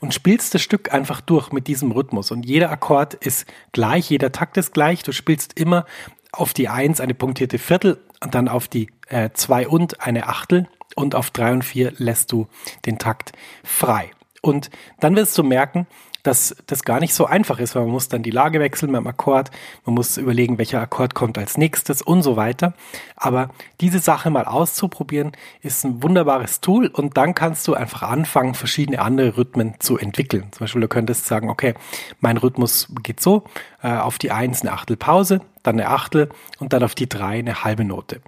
und 0.00 0.12
spielst 0.12 0.52
das 0.54 0.62
Stück 0.62 0.92
einfach 0.92 1.20
durch 1.20 1.52
mit 1.52 1.66
diesem 1.68 1.92
Rhythmus. 1.92 2.30
Und 2.30 2.44
jeder 2.44 2.70
Akkord 2.70 3.14
ist 3.14 3.46
gleich, 3.72 4.10
jeder 4.10 4.32
Takt 4.32 4.56
ist 4.56 4.72
gleich. 4.72 5.02
Du 5.02 5.12
spielst 5.12 5.58
immer 5.58 5.86
auf 6.32 6.52
die 6.52 6.68
Eins 6.68 7.00
eine 7.00 7.14
punktierte 7.14 7.58
Viertel 7.58 7.98
und 8.22 8.34
dann 8.34 8.48
auf 8.48 8.68
die 8.68 8.90
äh, 9.08 9.30
und 9.66 10.00
eine 10.00 10.28
Achtel 10.28 10.68
und 10.94 11.14
auf 11.14 11.30
drei 11.30 11.52
und 11.52 11.64
vier 11.64 11.92
lässt 11.96 12.32
du 12.32 12.48
den 12.86 12.98
Takt 12.98 13.32
frei. 13.64 14.10
Und 14.42 14.70
dann 15.00 15.16
wirst 15.16 15.36
du 15.36 15.42
merken, 15.42 15.86
dass 16.22 16.56
das 16.66 16.84
gar 16.84 17.00
nicht 17.00 17.14
so 17.14 17.26
einfach 17.26 17.58
ist, 17.58 17.74
weil 17.74 17.82
man 17.82 17.92
muss 17.92 18.08
dann 18.08 18.22
die 18.22 18.30
Lage 18.30 18.60
wechseln 18.60 18.92
beim 18.92 19.06
Akkord, 19.06 19.50
man 19.84 19.94
muss 19.94 20.16
überlegen, 20.16 20.58
welcher 20.58 20.80
Akkord 20.80 21.14
kommt 21.14 21.38
als 21.38 21.56
nächstes 21.56 22.02
und 22.02 22.22
so 22.22 22.36
weiter. 22.36 22.74
Aber 23.16 23.50
diese 23.80 23.98
Sache 23.98 24.30
mal 24.30 24.44
auszuprobieren, 24.44 25.32
ist 25.62 25.84
ein 25.84 26.02
wunderbares 26.02 26.60
Tool 26.60 26.86
und 26.88 27.16
dann 27.16 27.34
kannst 27.34 27.66
du 27.68 27.74
einfach 27.74 28.02
anfangen, 28.02 28.54
verschiedene 28.54 29.00
andere 29.00 29.36
Rhythmen 29.36 29.74
zu 29.78 29.98
entwickeln. 29.98 30.48
Zum 30.50 30.64
Beispiel, 30.64 30.82
du 30.82 30.88
könntest 30.88 31.26
sagen, 31.26 31.50
okay, 31.50 31.74
mein 32.20 32.36
Rhythmus 32.36 32.88
geht 33.02 33.20
so, 33.20 33.44
äh, 33.82 33.92
auf 33.92 34.18
die 34.18 34.30
Eins 34.30 34.62
eine 34.62 34.72
Achtel 34.72 34.96
Pause, 34.96 35.40
dann 35.62 35.78
eine 35.78 35.88
Achtel 35.88 36.28
und 36.58 36.72
dann 36.72 36.82
auf 36.82 36.94
die 36.94 37.08
Drei 37.08 37.38
eine 37.38 37.64
halbe 37.64 37.84
Note 37.84 38.20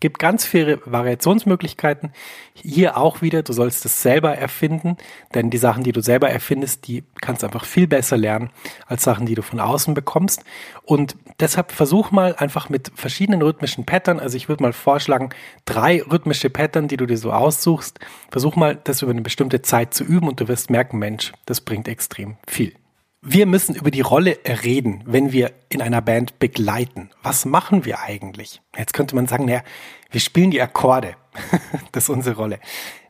gibt 0.00 0.18
ganz 0.18 0.44
viele 0.44 0.80
Variationsmöglichkeiten. 0.84 2.12
Hier 2.54 2.96
auch 2.96 3.22
wieder, 3.22 3.42
du 3.42 3.52
sollst 3.52 3.84
es 3.84 4.02
selber 4.02 4.36
erfinden, 4.36 4.96
denn 5.34 5.50
die 5.50 5.58
Sachen, 5.58 5.82
die 5.82 5.92
du 5.92 6.00
selber 6.00 6.30
erfindest, 6.30 6.86
die 6.86 7.04
kannst 7.20 7.42
du 7.42 7.46
einfach 7.46 7.64
viel 7.64 7.86
besser 7.86 8.16
lernen 8.16 8.50
als 8.86 9.04
Sachen, 9.04 9.26
die 9.26 9.34
du 9.34 9.42
von 9.42 9.60
außen 9.60 9.94
bekommst. 9.94 10.44
Und 10.84 11.16
deshalb 11.38 11.72
versuch 11.72 12.10
mal 12.10 12.34
einfach 12.36 12.68
mit 12.68 12.92
verschiedenen 12.94 13.42
rhythmischen 13.42 13.86
Pattern, 13.86 14.20
also 14.20 14.36
ich 14.36 14.48
würde 14.48 14.62
mal 14.62 14.72
vorschlagen, 14.72 15.30
drei 15.64 16.02
rhythmische 16.02 16.50
Pattern, 16.50 16.88
die 16.88 16.96
du 16.96 17.06
dir 17.06 17.18
so 17.18 17.32
aussuchst, 17.32 17.98
versuch 18.30 18.56
mal 18.56 18.78
das 18.84 19.02
über 19.02 19.10
eine 19.10 19.22
bestimmte 19.22 19.62
Zeit 19.62 19.94
zu 19.94 20.04
üben 20.04 20.28
und 20.28 20.40
du 20.40 20.48
wirst 20.48 20.70
merken, 20.70 20.98
Mensch, 20.98 21.32
das 21.46 21.60
bringt 21.60 21.88
extrem 21.88 22.36
viel. 22.46 22.79
Wir 23.22 23.44
müssen 23.44 23.74
über 23.74 23.90
die 23.90 24.00
Rolle 24.00 24.38
reden, 24.46 25.02
wenn 25.04 25.30
wir 25.30 25.52
in 25.68 25.82
einer 25.82 26.00
Band 26.00 26.38
begleiten. 26.38 27.10
Was 27.22 27.44
machen 27.44 27.84
wir 27.84 28.00
eigentlich? 28.00 28.62
Jetzt 28.74 28.94
könnte 28.94 29.14
man 29.14 29.26
sagen, 29.26 29.44
naja, 29.44 29.62
wir 30.10 30.20
spielen 30.22 30.50
die 30.50 30.62
Akkorde. 30.62 31.16
das 31.92 32.04
ist 32.04 32.08
unsere 32.08 32.36
Rolle. 32.36 32.60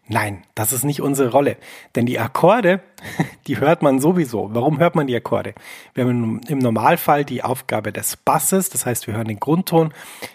Nein, 0.08 0.42
das 0.56 0.72
ist 0.72 0.82
nicht 0.82 1.00
unsere 1.00 1.30
Rolle. 1.30 1.58
Denn 1.94 2.06
die 2.06 2.18
Akkorde, 2.18 2.82
die 3.46 3.58
hört 3.58 3.82
man 3.82 4.00
sowieso. 4.00 4.50
Warum 4.52 4.78
hört 4.78 4.94
man 4.94 5.06
die 5.06 5.16
Akkorde? 5.16 5.54
Wir 5.94 6.04
haben 6.04 6.40
im 6.48 6.58
Normalfall 6.58 7.24
die 7.24 7.42
Aufgabe 7.42 7.92
des 7.92 8.16
Basses, 8.16 8.70
das 8.70 8.86
heißt, 8.86 9.06
wir 9.06 9.14
hören 9.14 9.28
den 9.28 9.40
Grundton, 9.40 9.92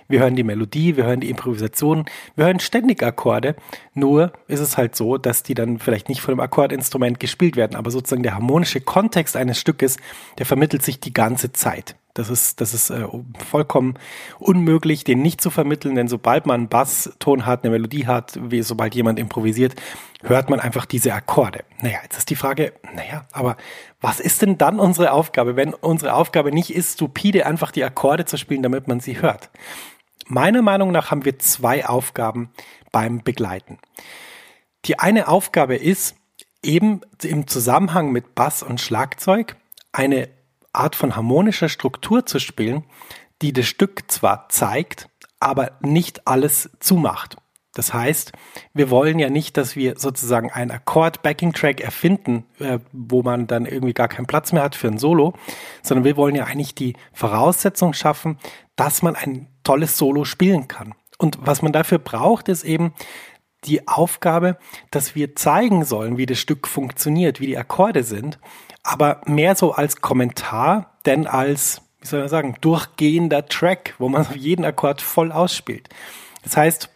wir 0.07 0.19
hören 0.19 0.35
die 0.35 0.43
Melodie, 0.43 0.97
wir 0.97 1.05
hören 1.05 1.19
die 1.19 1.29
Improvisation, 1.29 2.05
wir 2.35 2.45
hören 2.45 2.59
ständig 2.59 3.03
Akkorde. 3.03 3.55
Nur 3.93 4.33
ist 4.47 4.59
es 4.59 4.77
halt 4.77 4.95
so, 4.95 5.17
dass 5.17 5.43
die 5.43 5.53
dann 5.53 5.79
vielleicht 5.79 6.09
nicht 6.09 6.21
von 6.21 6.33
dem 6.33 6.39
Akkordinstrument 6.39 7.19
gespielt 7.19 7.55
werden, 7.55 7.75
aber 7.75 7.91
sozusagen 7.91 8.23
der 8.23 8.35
harmonische 8.35 8.81
Kontext 8.81 9.35
eines 9.35 9.59
Stückes, 9.59 9.97
der 10.37 10.45
vermittelt 10.45 10.83
sich 10.83 10.99
die 10.99 11.13
ganze 11.13 11.51
Zeit. 11.53 11.95
Das 12.15 12.29
ist, 12.29 12.61
das 12.61 12.73
ist 12.73 12.91
äh, 12.91 13.05
vollkommen 13.45 13.95
unmöglich, 14.39 15.03
den 15.03 15.21
nicht 15.21 15.41
zu 15.41 15.49
vermitteln, 15.49 15.95
denn 15.95 16.07
sobald 16.07 16.45
man 16.45 16.61
einen 16.61 16.69
Basston 16.69 17.45
hat, 17.45 17.63
eine 17.63 17.71
Melodie 17.71 18.07
hat, 18.07 18.39
wie 18.41 18.61
sobald 18.61 18.95
jemand 18.95 19.19
improvisiert, 19.19 19.75
hört 20.23 20.49
man 20.49 20.59
einfach 20.59 20.85
diese 20.85 21.13
Akkorde. 21.13 21.63
Naja, 21.81 21.99
jetzt 22.03 22.17
ist 22.17 22.29
die 22.29 22.35
Frage, 22.35 22.73
naja, 22.93 23.25
aber 23.31 23.57
was 24.01 24.19
ist 24.19 24.41
denn 24.41 24.57
dann 24.57 24.79
unsere 24.79 25.11
Aufgabe, 25.11 25.55
wenn 25.55 25.73
unsere 25.73 26.13
Aufgabe 26.13 26.51
nicht 26.51 26.73
ist, 26.73 26.93
stupide 26.93 27.45
einfach 27.45 27.71
die 27.71 27.83
Akkorde 27.83 28.25
zu 28.25 28.37
spielen, 28.37 28.63
damit 28.63 28.87
man 28.87 28.99
sie 28.99 29.21
hört? 29.21 29.49
Meiner 30.27 30.61
Meinung 30.61 30.91
nach 30.91 31.11
haben 31.11 31.25
wir 31.25 31.37
zwei 31.39 31.85
Aufgaben 31.85 32.51
beim 32.91 33.23
Begleiten. 33.23 33.77
Die 34.85 34.99
eine 34.99 35.27
Aufgabe 35.27 35.75
ist, 35.75 36.15
eben 36.63 37.01
im 37.21 37.47
Zusammenhang 37.47 38.11
mit 38.11 38.35
Bass 38.35 38.63
und 38.63 38.81
Schlagzeug 38.81 39.55
eine 39.91 40.29
Art 40.73 40.95
von 40.95 41.15
harmonischer 41.15 41.69
Struktur 41.69 42.25
zu 42.25 42.39
spielen, 42.39 42.83
die 43.41 43.53
das 43.53 43.67
Stück 43.67 44.11
zwar 44.11 44.49
zeigt, 44.49 45.09
aber 45.39 45.73
nicht 45.81 46.27
alles 46.27 46.71
zumacht. 46.79 47.37
Das 47.75 47.93
heißt, 47.93 48.31
wir 48.73 48.89
wollen 48.89 49.19
ja 49.19 49.29
nicht, 49.29 49.57
dass 49.57 49.75
wir 49.75 49.99
sozusagen 49.99 50.51
einen 50.51 50.71
Akkord-Backing-Track 50.71 51.81
erfinden, 51.81 52.45
äh, 52.59 52.79
wo 52.91 53.21
man 53.21 53.45
dann 53.45 53.67
irgendwie 53.67 53.93
gar 53.93 54.07
keinen 54.07 54.25
Platz 54.25 54.51
mehr 54.51 54.63
hat 54.63 54.75
für 54.75 54.87
ein 54.87 54.97
Solo, 54.97 55.33
sondern 55.83 56.03
wir 56.03 56.17
wollen 56.17 56.35
ja 56.35 56.45
eigentlich 56.45 56.73
die 56.73 56.95
Voraussetzung 57.13 57.93
schaffen, 57.93 58.39
dass 58.75 59.03
man 59.03 59.15
ein 59.15 59.47
tolles 59.63 59.97
Solo 59.97 60.25
spielen 60.25 60.67
kann. 60.67 60.95
Und 61.19 61.37
was 61.41 61.61
man 61.61 61.71
dafür 61.71 61.99
braucht, 61.99 62.49
ist 62.49 62.63
eben 62.63 62.93
die 63.65 63.87
Aufgabe, 63.87 64.57
dass 64.89 65.15
wir 65.15 65.35
zeigen 65.35 65.85
sollen, 65.85 66.17
wie 66.17 66.25
das 66.25 66.39
Stück 66.39 66.67
funktioniert, 66.67 67.39
wie 67.39 67.47
die 67.47 67.57
Akkorde 67.57 68.03
sind 68.03 68.39
aber 68.85 69.21
mehr 69.25 69.55
so 69.55 69.73
als 69.73 69.99
Kommentar, 69.99 70.91
denn 71.05 71.25
als, 71.25 71.81
wie 71.99 72.07
soll 72.07 72.19
man 72.19 72.29
sagen, 72.29 72.55
durchgehender 72.61 73.47
Track, 73.47 73.95
wo 73.97 74.07
man 74.07 74.27
jeden 74.35 74.63
Akkord 74.63 75.01
voll 75.01 75.31
ausspielt. 75.31 75.89
Das 76.43 76.55
heißt, 76.55 76.89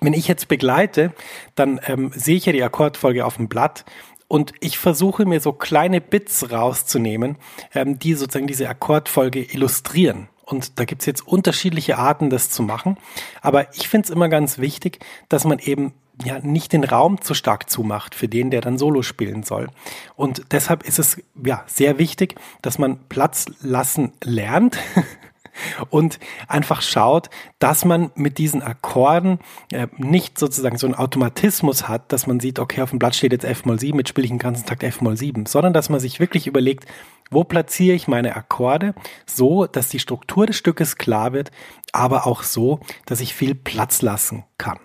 wenn 0.00 0.12
ich 0.12 0.28
jetzt 0.28 0.48
begleite, 0.48 1.12
dann 1.54 1.80
ähm, 1.86 2.12
sehe 2.14 2.36
ich 2.36 2.46
ja 2.46 2.52
die 2.52 2.62
Akkordfolge 2.62 3.24
auf 3.24 3.36
dem 3.36 3.48
Blatt 3.48 3.84
und 4.28 4.52
ich 4.60 4.78
versuche 4.78 5.26
mir 5.26 5.40
so 5.40 5.52
kleine 5.52 6.00
Bits 6.00 6.52
rauszunehmen, 6.52 7.36
ähm, 7.74 7.98
die 7.98 8.14
sozusagen 8.14 8.46
diese 8.46 8.68
Akkordfolge 8.68 9.42
illustrieren. 9.42 10.28
Und 10.44 10.78
da 10.78 10.84
gibt's 10.84 11.06
jetzt 11.06 11.26
unterschiedliche 11.26 11.98
Arten, 11.98 12.30
das 12.30 12.50
zu 12.50 12.62
machen. 12.62 12.96
Aber 13.40 13.74
ich 13.74 13.88
finde 13.88 14.06
es 14.06 14.10
immer 14.10 14.28
ganz 14.28 14.58
wichtig, 14.58 15.00
dass 15.28 15.44
man 15.44 15.58
eben 15.58 15.94
ja 16.24 16.38
nicht 16.40 16.72
den 16.72 16.84
Raum 16.84 17.20
zu 17.20 17.34
stark 17.34 17.70
zumacht 17.70 18.14
für 18.14 18.28
den, 18.28 18.50
der 18.50 18.60
dann 18.60 18.78
Solo 18.78 19.02
spielen 19.02 19.42
soll. 19.42 19.68
Und 20.16 20.42
deshalb 20.52 20.86
ist 20.86 20.98
es 20.98 21.20
ja 21.44 21.64
sehr 21.66 21.98
wichtig, 21.98 22.36
dass 22.62 22.78
man 22.78 22.98
Platz 23.08 23.46
lassen 23.62 24.12
lernt. 24.22 24.78
und 25.90 26.18
einfach 26.48 26.82
schaut, 26.82 27.30
dass 27.58 27.84
man 27.84 28.10
mit 28.14 28.38
diesen 28.38 28.62
Akkorden 28.62 29.38
äh, 29.72 29.88
nicht 29.96 30.38
sozusagen 30.38 30.78
so 30.78 30.86
einen 30.86 30.94
Automatismus 30.94 31.88
hat, 31.88 32.12
dass 32.12 32.26
man 32.26 32.40
sieht, 32.40 32.58
okay, 32.58 32.82
auf 32.82 32.90
dem 32.90 32.98
Blatt 32.98 33.14
steht 33.14 33.32
jetzt 33.32 33.44
F 33.44 33.64
mal 33.64 33.78
7, 33.78 33.98
jetzt 33.98 34.08
spiele 34.08 34.24
ich 34.24 34.30
den 34.30 34.38
ganzen 34.38 34.66
Tag 34.66 34.82
F 34.82 35.00
mal 35.00 35.16
7, 35.16 35.46
sondern 35.46 35.72
dass 35.72 35.88
man 35.88 36.00
sich 36.00 36.20
wirklich 36.20 36.46
überlegt, 36.46 36.86
wo 37.30 37.44
platziere 37.44 37.94
ich 37.94 38.08
meine 38.08 38.34
Akkorde 38.36 38.94
so, 39.26 39.66
dass 39.66 39.88
die 39.88 40.00
Struktur 40.00 40.46
des 40.46 40.56
Stückes 40.56 40.96
klar 40.96 41.32
wird, 41.32 41.50
aber 41.92 42.26
auch 42.26 42.42
so, 42.42 42.80
dass 43.06 43.20
ich 43.20 43.34
viel 43.34 43.54
Platz 43.54 44.02
lassen 44.02 44.44
kann. 44.58 44.78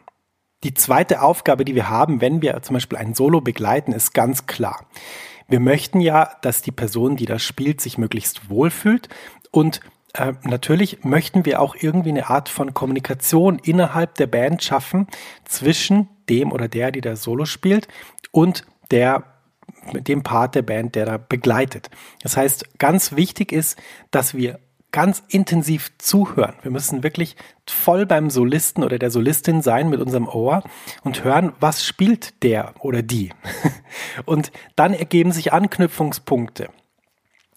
Die 0.63 0.73
zweite 0.73 1.21
Aufgabe, 1.21 1.65
die 1.65 1.75
wir 1.75 1.89
haben, 1.89 2.21
wenn 2.21 2.41
wir 2.41 2.61
zum 2.63 2.75
Beispiel 2.75 2.97
ein 2.97 3.13
Solo 3.13 3.41
begleiten, 3.41 3.91
ist 3.91 4.13
ganz 4.13 4.47
klar. 4.47 4.85
Wir 5.47 5.59
möchten 5.59 5.99
ja, 5.99 6.31
dass 6.41 6.63
die 6.63 6.71
Person, 6.71 7.17
die 7.17 7.27
das 7.27 7.43
spielt, 7.43 7.81
sich 7.81 7.97
möglichst 7.97 8.49
wohlfühlt 8.49 9.09
und 9.51 9.79
äh, 10.17 10.33
natürlich 10.43 11.03
möchten 11.03 11.45
wir 11.45 11.61
auch 11.61 11.75
irgendwie 11.79 12.09
eine 12.09 12.29
Art 12.29 12.49
von 12.49 12.73
Kommunikation 12.73 13.59
innerhalb 13.59 14.15
der 14.15 14.27
Band 14.27 14.63
schaffen 14.63 15.07
zwischen 15.45 16.07
dem 16.29 16.51
oder 16.51 16.67
der, 16.67 16.91
die 16.91 17.01
da 17.01 17.15
Solo 17.15 17.45
spielt 17.45 17.87
und 18.31 18.65
der 18.91 19.23
mit 19.91 20.07
dem 20.07 20.23
Part 20.23 20.55
der 20.55 20.61
Band, 20.61 20.95
der 20.95 21.05
da 21.05 21.17
begleitet. 21.17 21.89
Das 22.21 22.37
heißt, 22.37 22.79
ganz 22.79 23.15
wichtig 23.15 23.51
ist, 23.51 23.77
dass 24.11 24.33
wir 24.33 24.59
ganz 24.91 25.23
intensiv 25.27 25.91
zuhören. 25.97 26.55
Wir 26.61 26.71
müssen 26.71 27.03
wirklich 27.03 27.35
voll 27.67 28.05
beim 28.05 28.29
Solisten 28.29 28.83
oder 28.83 28.97
der 28.97 29.11
Solistin 29.11 29.61
sein 29.61 29.89
mit 29.89 29.99
unserem 29.99 30.27
Ohr 30.27 30.63
und 31.03 31.25
hören, 31.25 31.51
was 31.59 31.83
spielt 31.83 32.41
der 32.43 32.73
oder 32.79 33.01
die. 33.01 33.31
Und 34.25 34.53
dann 34.77 34.93
ergeben 34.93 35.33
sich 35.33 35.51
Anknüpfungspunkte. 35.51 36.69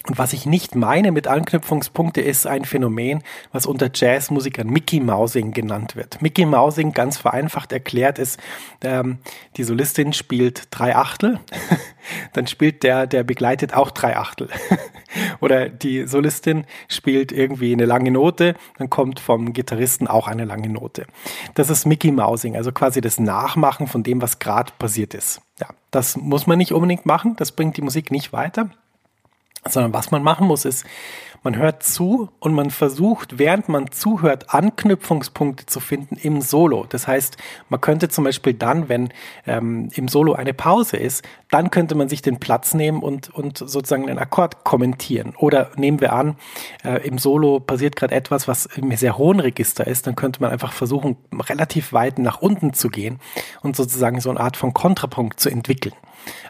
Und 0.07 0.17
was 0.17 0.33
ich 0.33 0.47
nicht 0.47 0.77
meine 0.77 1.11
mit 1.11 1.27
Anknüpfungspunkte 1.27 2.21
ist 2.21 2.47
ein 2.47 2.65
Phänomen, 2.65 3.25
was 3.51 3.67
unter 3.67 3.91
Jazzmusikern 3.93 4.69
Mickey 4.69 5.01
Mousing 5.01 5.51
genannt 5.51 5.97
wird. 5.97 6.23
Mickey 6.23 6.47
Mousing, 6.47 6.93
ganz 6.93 7.19
vereinfacht 7.19 7.73
erklärt, 7.73 8.21
ist, 8.21 8.39
ähm, 8.81 9.19
die 9.57 9.65
Solistin 9.65 10.13
spielt 10.13 10.69
drei 10.71 10.95
Achtel, 10.95 11.41
dann 12.33 12.47
spielt 12.47 12.85
der, 12.85 13.09
der 13.09 13.25
begleitet 13.25 13.75
auch 13.75 13.91
drei 13.91 14.17
Achtel. 14.17 14.49
Oder 15.41 15.69
die 15.69 16.07
Solistin 16.07 16.65
spielt 16.87 17.33
irgendwie 17.33 17.73
eine 17.73 17.85
lange 17.85 18.13
Note, 18.13 18.55
dann 18.79 18.89
kommt 18.89 19.19
vom 19.19 19.53
Gitarristen 19.53 20.07
auch 20.07 20.29
eine 20.29 20.45
lange 20.45 20.69
Note. 20.69 21.07
Das 21.55 21.71
ist 21.71 21.87
Mickey 21.87 22.13
Mousing, 22.13 22.55
also 22.55 22.71
quasi 22.71 23.01
das 23.01 23.19
Nachmachen 23.19 23.89
von 23.89 24.05
dem, 24.05 24.23
was 24.23 24.39
gerade 24.39 24.73
passiert 24.79 25.13
ist. 25.13 25.41
Ja, 25.61 25.69
das 25.91 26.17
muss 26.17 26.47
man 26.47 26.57
nicht 26.57 26.73
unbedingt 26.73 27.05
machen, 27.05 27.35
das 27.37 27.51
bringt 27.51 27.77
die 27.77 27.83
Musik 27.83 28.13
nicht 28.13 28.33
weiter 28.33 28.71
sondern 29.67 29.93
was 29.93 30.11
man 30.11 30.23
machen 30.23 30.47
muss, 30.47 30.65
ist, 30.65 30.85
man 31.45 31.57
hört 31.57 31.85
zu 31.85 32.31
und 32.41 32.53
man 32.53 32.71
versucht, 32.71 33.39
während 33.39 33.69
man 33.69 33.91
zuhört, 33.93 34.53
Anknüpfungspunkte 34.53 35.67
zu 35.67 35.79
finden 35.79 36.17
im 36.17 36.41
Solo. 36.41 36.85
Das 36.89 37.07
heißt, 37.07 37.37
man 37.69 37.81
könnte 37.81 38.09
zum 38.09 38.25
Beispiel 38.25 38.55
dann, 38.55 38.89
wenn 38.89 39.13
ähm, 39.47 39.89
im 39.95 40.09
Solo 40.09 40.33
eine 40.33 40.53
Pause 40.53 40.97
ist, 40.97 41.25
dann 41.51 41.71
könnte 41.71 41.95
man 41.95 42.09
sich 42.09 42.23
den 42.23 42.41
Platz 42.41 42.75
nehmen 42.75 43.03
und, 43.03 43.31
und 43.31 43.59
sozusagen 43.59 44.09
einen 44.09 44.19
Akkord 44.19 44.65
kommentieren. 44.65 45.35
Oder 45.39 45.71
nehmen 45.77 46.01
wir 46.01 46.13
an, 46.13 46.37
äh, 46.85 47.07
im 47.07 47.19
Solo 47.19 47.61
passiert 47.61 47.95
gerade 47.95 48.15
etwas, 48.15 48.49
was 48.49 48.67
im 48.67 48.95
sehr 48.97 49.17
hohen 49.17 49.39
Register 49.39 49.87
ist, 49.87 50.09
dann 50.09 50.17
könnte 50.17 50.41
man 50.41 50.51
einfach 50.51 50.73
versuchen, 50.73 51.17
relativ 51.49 51.93
weit 51.93 52.19
nach 52.19 52.43
unten 52.43 52.75
zu 52.75 52.89
gehen 52.89 53.21
und 53.63 53.77
sozusagen 53.77 54.21
so 54.21 54.31
eine 54.31 54.41
Art 54.41 54.57
von 54.57 54.75
Kontrapunkt 54.75 55.39
zu 55.39 55.51
entwickeln. 55.51 55.95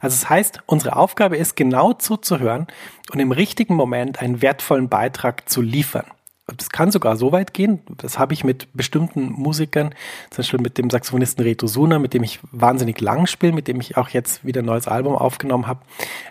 Also 0.00 0.20
das 0.20 0.28
heißt, 0.28 0.60
unsere 0.66 0.96
Aufgabe 0.96 1.36
ist 1.36 1.56
genau 1.56 1.92
zuzuhören 1.92 2.66
und 3.12 3.20
im 3.20 3.32
richtigen 3.32 3.74
Moment 3.74 4.20
einen 4.20 4.42
wertvollen 4.42 4.88
Beitrag 4.88 5.48
zu 5.48 5.62
liefern. 5.62 6.06
das 6.46 6.70
kann 6.70 6.90
sogar 6.90 7.16
so 7.16 7.32
weit 7.32 7.52
gehen. 7.52 7.80
Das 7.98 8.18
habe 8.18 8.32
ich 8.32 8.42
mit 8.42 8.68
bestimmten 8.72 9.32
Musikern, 9.32 9.94
zum 10.30 10.38
Beispiel 10.38 10.60
mit 10.60 10.78
dem 10.78 10.88
Saxophonisten 10.88 11.44
Reto 11.44 11.66
Suna, 11.66 11.98
mit 11.98 12.14
dem 12.14 12.22
ich 12.22 12.40
wahnsinnig 12.52 13.00
lang 13.00 13.26
spiele, 13.26 13.52
mit 13.52 13.68
dem 13.68 13.80
ich 13.80 13.96
auch 13.96 14.08
jetzt 14.08 14.44
wieder 14.44 14.62
ein 14.62 14.66
neues 14.66 14.88
Album 14.88 15.14
aufgenommen 15.14 15.66
habe. 15.66 15.80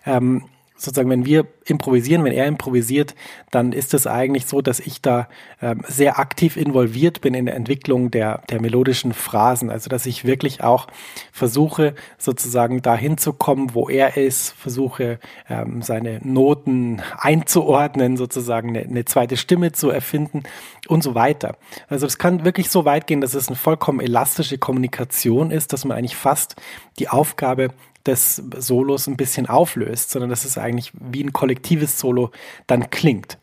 Ähm, 0.06 0.46
sozusagen, 0.78 1.10
wenn 1.10 1.26
wir 1.26 1.48
improvisieren, 1.66 2.24
wenn 2.24 2.34
er 2.34 2.48
improvisiert, 2.48 3.16
dann 3.52 3.72
ist 3.72 3.94
es 3.94 4.08
eigentlich 4.08 4.46
so, 4.46 4.62
dass 4.62 4.80
ich 4.80 5.02
da 5.02 5.28
ähm, 5.62 5.82
sehr 5.88 6.20
aktiv 6.20 6.56
involviert 6.56 7.22
bin 7.22 7.34
in 7.34 7.46
der 7.46 7.56
Entwicklung 7.56 8.12
der, 8.12 8.42
der 8.50 8.62
melodischen 8.62 9.14
Phrasen. 9.14 9.70
Also, 9.70 9.90
dass 9.90 10.06
ich 10.06 10.26
wirklich 10.26 10.64
auch 10.64 10.88
versuche, 11.32 11.96
sozusagen 12.18 12.82
dahin 12.82 13.18
zu 13.18 13.34
kommen, 13.34 13.74
wo 13.74 13.90
er 13.90 14.18
ist, 14.18 14.52
versuche, 14.52 15.20
ähm, 15.50 15.82
seine 15.82 16.20
Noten 16.24 17.02
einzuordnen, 17.18 18.16
sozusagen 18.16 18.70
eine, 18.70 18.82
eine 18.82 19.06
zweite 19.06 19.36
Stimme 19.36 19.72
zu 19.72 19.90
erfinden 19.90 20.44
und 20.88 21.04
so 21.04 21.16
weiter. 21.16 21.58
Also, 21.90 22.06
es 22.06 22.18
kann 22.18 22.46
wirklich 22.46 22.70
so 22.70 22.86
weit 22.86 23.08
gehen, 23.08 23.22
dass 23.22 23.34
es 23.34 23.48
eine 23.48 23.58
vollkommen 23.58 24.00
elastische 24.00 24.58
Kommunikation 24.58 25.52
ist, 25.52 25.74
dass 25.74 25.86
man 25.86 25.98
eigentlich 25.98 26.16
fast 26.16 26.56
die 27.00 27.10
Aufgabe 27.10 27.70
des 28.08 28.42
Solos 28.58 29.08
ein 29.08 29.18
bisschen 29.18 29.48
auflöst, 29.48 30.12
sondern 30.12 30.30
dass 30.30 30.46
es 30.46 30.58
eigentlich 30.58 30.92
wie 31.00 31.24
ein 31.24 31.34
kollektives 31.34 32.00
Solo 32.00 32.32
dann 32.66 32.90
klingt. 32.90 33.38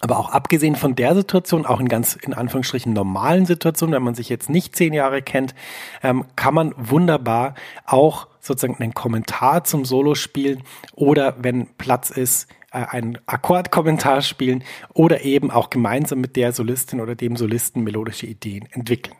Aber 0.00 0.18
auch 0.18 0.30
abgesehen 0.30 0.76
von 0.76 0.94
der 0.94 1.14
Situation, 1.14 1.66
auch 1.66 1.80
in 1.80 1.88
ganz 1.88 2.14
in 2.14 2.34
Anführungsstrichen 2.34 2.92
normalen 2.92 3.46
Situationen, 3.46 3.94
wenn 3.94 4.02
man 4.02 4.14
sich 4.14 4.28
jetzt 4.28 4.48
nicht 4.48 4.76
zehn 4.76 4.92
Jahre 4.92 5.22
kennt, 5.22 5.54
ähm, 6.02 6.24
kann 6.36 6.54
man 6.54 6.74
wunderbar 6.76 7.54
auch 7.84 8.28
sozusagen 8.40 8.80
einen 8.80 8.94
Kommentar 8.94 9.64
zum 9.64 9.84
Solo 9.84 10.14
spielen 10.14 10.62
oder 10.94 11.36
wenn 11.40 11.66
Platz 11.78 12.10
ist, 12.10 12.48
äh, 12.70 12.78
einen 12.78 13.18
Akkordkommentar 13.26 14.22
spielen 14.22 14.62
oder 14.94 15.22
eben 15.22 15.50
auch 15.50 15.70
gemeinsam 15.70 16.20
mit 16.20 16.36
der 16.36 16.52
Solistin 16.52 17.00
oder 17.00 17.14
dem 17.14 17.36
Solisten 17.36 17.82
melodische 17.82 18.26
Ideen 18.26 18.68
entwickeln. 18.70 19.16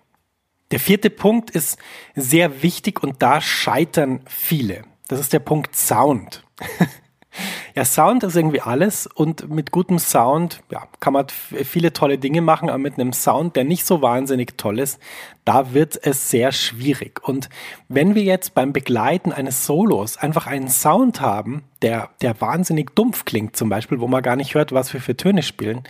Der 0.70 0.80
vierte 0.80 1.10
Punkt 1.10 1.50
ist 1.50 1.78
sehr 2.14 2.62
wichtig 2.62 3.02
und 3.02 3.22
da 3.22 3.40
scheitern 3.40 4.20
viele. 4.26 4.82
Das 5.08 5.18
ist 5.18 5.32
der 5.32 5.38
Punkt 5.38 5.74
Sound. 5.74 6.44
ja, 7.74 7.84
Sound 7.84 8.22
ist 8.22 8.36
irgendwie 8.36 8.60
alles 8.60 9.06
und 9.06 9.48
mit 9.48 9.70
gutem 9.70 9.98
Sound 9.98 10.60
ja, 10.70 10.86
kann 11.00 11.14
man 11.14 11.26
viele 11.28 11.94
tolle 11.94 12.18
Dinge 12.18 12.42
machen, 12.42 12.68
aber 12.68 12.78
mit 12.78 12.94
einem 12.94 13.14
Sound, 13.14 13.56
der 13.56 13.64
nicht 13.64 13.86
so 13.86 14.02
wahnsinnig 14.02 14.58
toll 14.58 14.78
ist, 14.78 15.00
da 15.48 15.72
wird 15.72 15.98
es 16.02 16.28
sehr 16.28 16.52
schwierig. 16.52 17.26
Und 17.26 17.48
wenn 17.88 18.14
wir 18.14 18.22
jetzt 18.22 18.52
beim 18.52 18.74
Begleiten 18.74 19.32
eines 19.32 19.64
Solos 19.64 20.18
einfach 20.18 20.46
einen 20.46 20.68
Sound 20.68 21.22
haben, 21.22 21.64
der, 21.80 22.10
der 22.20 22.38
wahnsinnig 22.38 22.94
dumpf 22.94 23.24
klingt, 23.24 23.56
zum 23.56 23.70
Beispiel, 23.70 23.98
wo 23.98 24.08
man 24.08 24.22
gar 24.22 24.36
nicht 24.36 24.54
hört, 24.54 24.72
was 24.72 24.92
wir 24.92 25.00
für 25.00 25.16
Töne 25.16 25.42
spielen, 25.42 25.84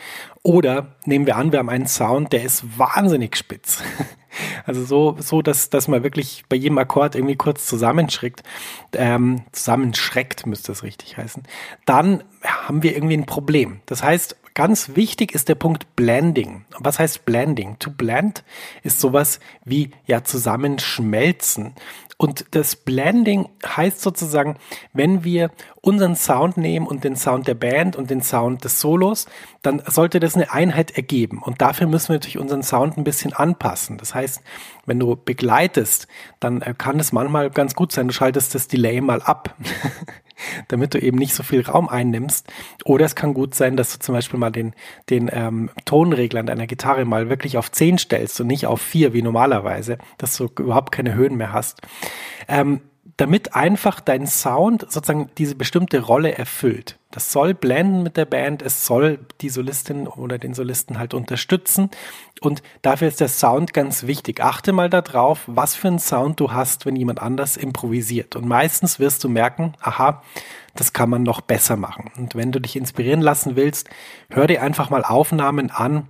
oder 0.45 0.95
nehmen 1.07 1.27
wir 1.27 1.35
an, 1.35 1.50
wir 1.50 1.59
haben 1.59 1.71
einen 1.71 1.88
Sound, 1.88 2.33
der 2.33 2.45
ist 2.45 2.79
wahnsinnig 2.79 3.35
spitz. 3.37 3.83
Also 4.67 4.85
so, 4.85 5.17
so 5.19 5.41
dass, 5.41 5.71
dass 5.71 5.88
man 5.88 6.05
wirklich 6.05 6.45
bei 6.49 6.55
jedem 6.55 6.77
Akkord 6.79 7.17
irgendwie 7.17 7.35
kurz 7.35 7.67
zusammenschreckt, 7.67 8.43
ähm, 8.93 9.43
zusammenschreckt, 9.50 10.47
müsste 10.47 10.71
es 10.71 10.85
richtig 10.85 11.17
heißen, 11.17 11.43
dann 11.87 12.23
haben 12.45 12.83
wir 12.83 12.95
irgendwie 12.95 13.17
ein 13.17 13.27
Problem. 13.27 13.81
Das 13.87 14.03
heißt, 14.03 14.37
ganz 14.59 14.97
wichtig 14.97 15.37
ist 15.37 15.49
der 15.49 15.55
Punkt 15.55 15.95
Blending. 15.95 16.65
Was 16.81 16.99
heißt 16.99 17.25
Blending? 17.25 17.79
To 17.79 17.93
blend 17.93 18.43
ist 18.83 18.99
sowas 18.99 19.38
wie 19.65 19.93
ja 20.05 20.25
zusammenschmelzen. 20.25 21.75
Und 22.17 22.45
das 22.50 22.75
Blending 22.75 23.49
heißt 23.65 24.00
sozusagen, 24.00 24.57
wenn 24.93 25.23
wir 25.23 25.53
unseren 25.81 26.17
Sound 26.17 26.57
nehmen 26.57 26.88
und 26.88 27.05
den 27.05 27.15
Sound 27.15 27.47
der 27.47 27.55
Band 27.55 27.95
und 27.95 28.11
den 28.11 28.21
Sound 28.21 28.65
des 28.65 28.81
Solos, 28.81 29.27
dann 29.62 29.81
sollte 29.87 30.19
das 30.19 30.35
eine 30.35 30.50
Einheit 30.50 30.91
ergeben. 30.91 31.41
Und 31.41 31.62
dafür 31.62 31.87
müssen 31.87 32.09
wir 32.09 32.17
natürlich 32.17 32.38
unseren 32.38 32.65
Sound 32.65 32.99
ein 32.99 33.05
bisschen 33.05 33.33
anpassen. 33.33 33.97
Das 33.97 34.12
heißt, 34.17 34.43
wenn 34.87 34.99
du 34.99 35.15
begleitest, 35.15 36.09
dann 36.41 36.59
kann 36.79 36.99
es 36.99 37.12
manchmal 37.12 37.50
ganz 37.50 37.77
gut 37.77 37.93
sein, 37.93 38.09
du 38.09 38.12
schaltest 38.12 38.57
das 38.57 38.67
Delay 38.67 39.00
mal 39.00 39.23
ab. 39.23 39.55
damit 40.68 40.95
du 40.95 40.99
eben 40.99 41.18
nicht 41.18 41.35
so 41.35 41.42
viel 41.42 41.62
Raum 41.62 41.88
einnimmst. 41.88 42.47
Oder 42.85 43.07
es 43.07 43.14
kann 43.14 43.35
gut 43.35 43.54
sein, 43.54 43.76
dass 43.76 43.92
du 43.92 43.99
zum 43.99 44.14
Beispiel 44.14 44.38
mal 44.38 44.50
den, 44.50 44.75
den 45.11 45.30
ähm, 45.33 45.71
Tonregler 45.85 46.42
deiner 46.42 46.66
Gitarre 46.66 47.04
mal 47.04 47.28
wirklich 47.28 47.59
auf 47.59 47.71
10 47.71 47.99
stellst 47.99 48.40
und 48.40 48.47
nicht 48.47 48.66
auf 48.66 48.80
4 48.80 49.12
wie 49.12 49.23
normalerweise, 49.23 49.99
dass 50.18 50.37
du 50.37 50.49
überhaupt 50.59 50.92
keine 50.92 51.14
Höhen 51.14 51.37
mehr 51.37 51.52
hast. 51.52 51.80
Ähm, 52.49 52.80
damit 53.19 53.57
einfach 53.57 54.01
dein 54.01 54.27
Sound 54.27 54.83
sozusagen 54.83 55.29
diese 55.39 55.57
bestimmte 55.57 56.01
Rolle 56.01 56.39
erfüllt. 56.39 56.99
Das 57.11 57.33
soll 57.33 57.53
blenden 57.53 58.05
mit 58.05 58.17
der 58.17 58.27
Band, 58.27 58.63
es 58.63 58.87
soll 58.87 59.19
die 59.41 59.49
Solistin 59.49 60.07
oder 60.07 60.39
den 60.39 60.55
Solisten 60.55 60.99
halt 60.99 61.15
unterstützen 61.15 61.91
und 62.41 62.63
dafür 62.83 63.09
ist 63.09 63.21
der 63.21 63.29
Sound 63.29 63.75
ganz 63.75 64.07
wichtig. 64.07 64.41
Achte 64.41 64.73
mal 64.73 64.89
darauf, 64.89 65.41
was 65.47 65.75
für 65.75 65.88
einen 65.88 65.99
Sound 65.99 66.38
du 66.38 66.53
hast, 66.53 66.87
wenn 66.87 66.95
jemand 66.95 67.21
anders 67.21 67.57
improvisiert 67.57 68.37
und 68.37 68.47
meistens 68.47 69.01
wirst 69.01 69.25
du 69.25 69.29
merken, 69.29 69.75
aha, 69.81 70.23
das 70.77 70.92
kann 70.92 71.11
man 71.11 71.25
noch 71.25 71.40
besser 71.40 71.77
machen. 71.77 72.12
Und 72.16 72.37
wenn 72.37 72.53
du 72.53 72.61
dich 72.61 72.77
inspirieren 72.77 73.21
lassen 73.21 73.57
willst, 73.57 73.90
hör 74.31 74.47
dir 74.47 74.62
einfach 74.62 74.90
mal 74.90 75.05
Aufnahmen 75.05 75.73
an, 75.73 76.09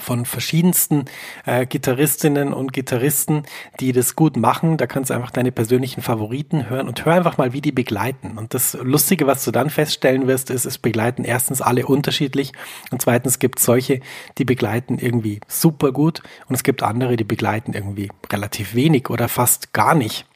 von 0.00 0.24
verschiedensten 0.24 1.04
äh, 1.44 1.66
Gitarristinnen 1.66 2.52
und 2.52 2.72
Gitarristen, 2.72 3.44
die 3.80 3.92
das 3.92 4.16
gut 4.16 4.36
machen. 4.36 4.76
Da 4.76 4.86
kannst 4.86 5.10
du 5.10 5.14
einfach 5.14 5.30
deine 5.30 5.52
persönlichen 5.52 6.02
Favoriten 6.02 6.70
hören 6.70 6.88
und 6.88 7.04
hör 7.04 7.14
einfach 7.14 7.36
mal, 7.38 7.52
wie 7.52 7.60
die 7.60 7.72
begleiten. 7.72 8.38
Und 8.38 8.54
das 8.54 8.74
Lustige, 8.74 9.26
was 9.26 9.44
du 9.44 9.50
dann 9.50 9.70
feststellen 9.70 10.26
wirst, 10.26 10.50
ist, 10.50 10.64
es 10.64 10.78
begleiten 10.78 11.24
erstens 11.24 11.60
alle 11.60 11.86
unterschiedlich 11.86 12.52
und 12.90 13.02
zweitens 13.02 13.38
gibt 13.38 13.58
es 13.58 13.64
solche, 13.64 14.00
die 14.38 14.44
begleiten 14.44 14.98
irgendwie 14.98 15.40
super 15.46 15.92
gut 15.92 16.22
und 16.48 16.54
es 16.54 16.62
gibt 16.62 16.82
andere, 16.82 17.16
die 17.16 17.24
begleiten 17.24 17.74
irgendwie 17.74 18.10
relativ 18.30 18.74
wenig 18.74 19.10
oder 19.10 19.28
fast 19.28 19.72
gar 19.72 19.94
nicht. 19.94 20.26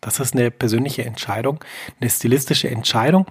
Das 0.00 0.20
ist 0.20 0.34
eine 0.34 0.50
persönliche 0.50 1.04
Entscheidung, 1.04 1.64
eine 2.00 2.10
stilistische 2.10 2.68
Entscheidung. 2.68 3.26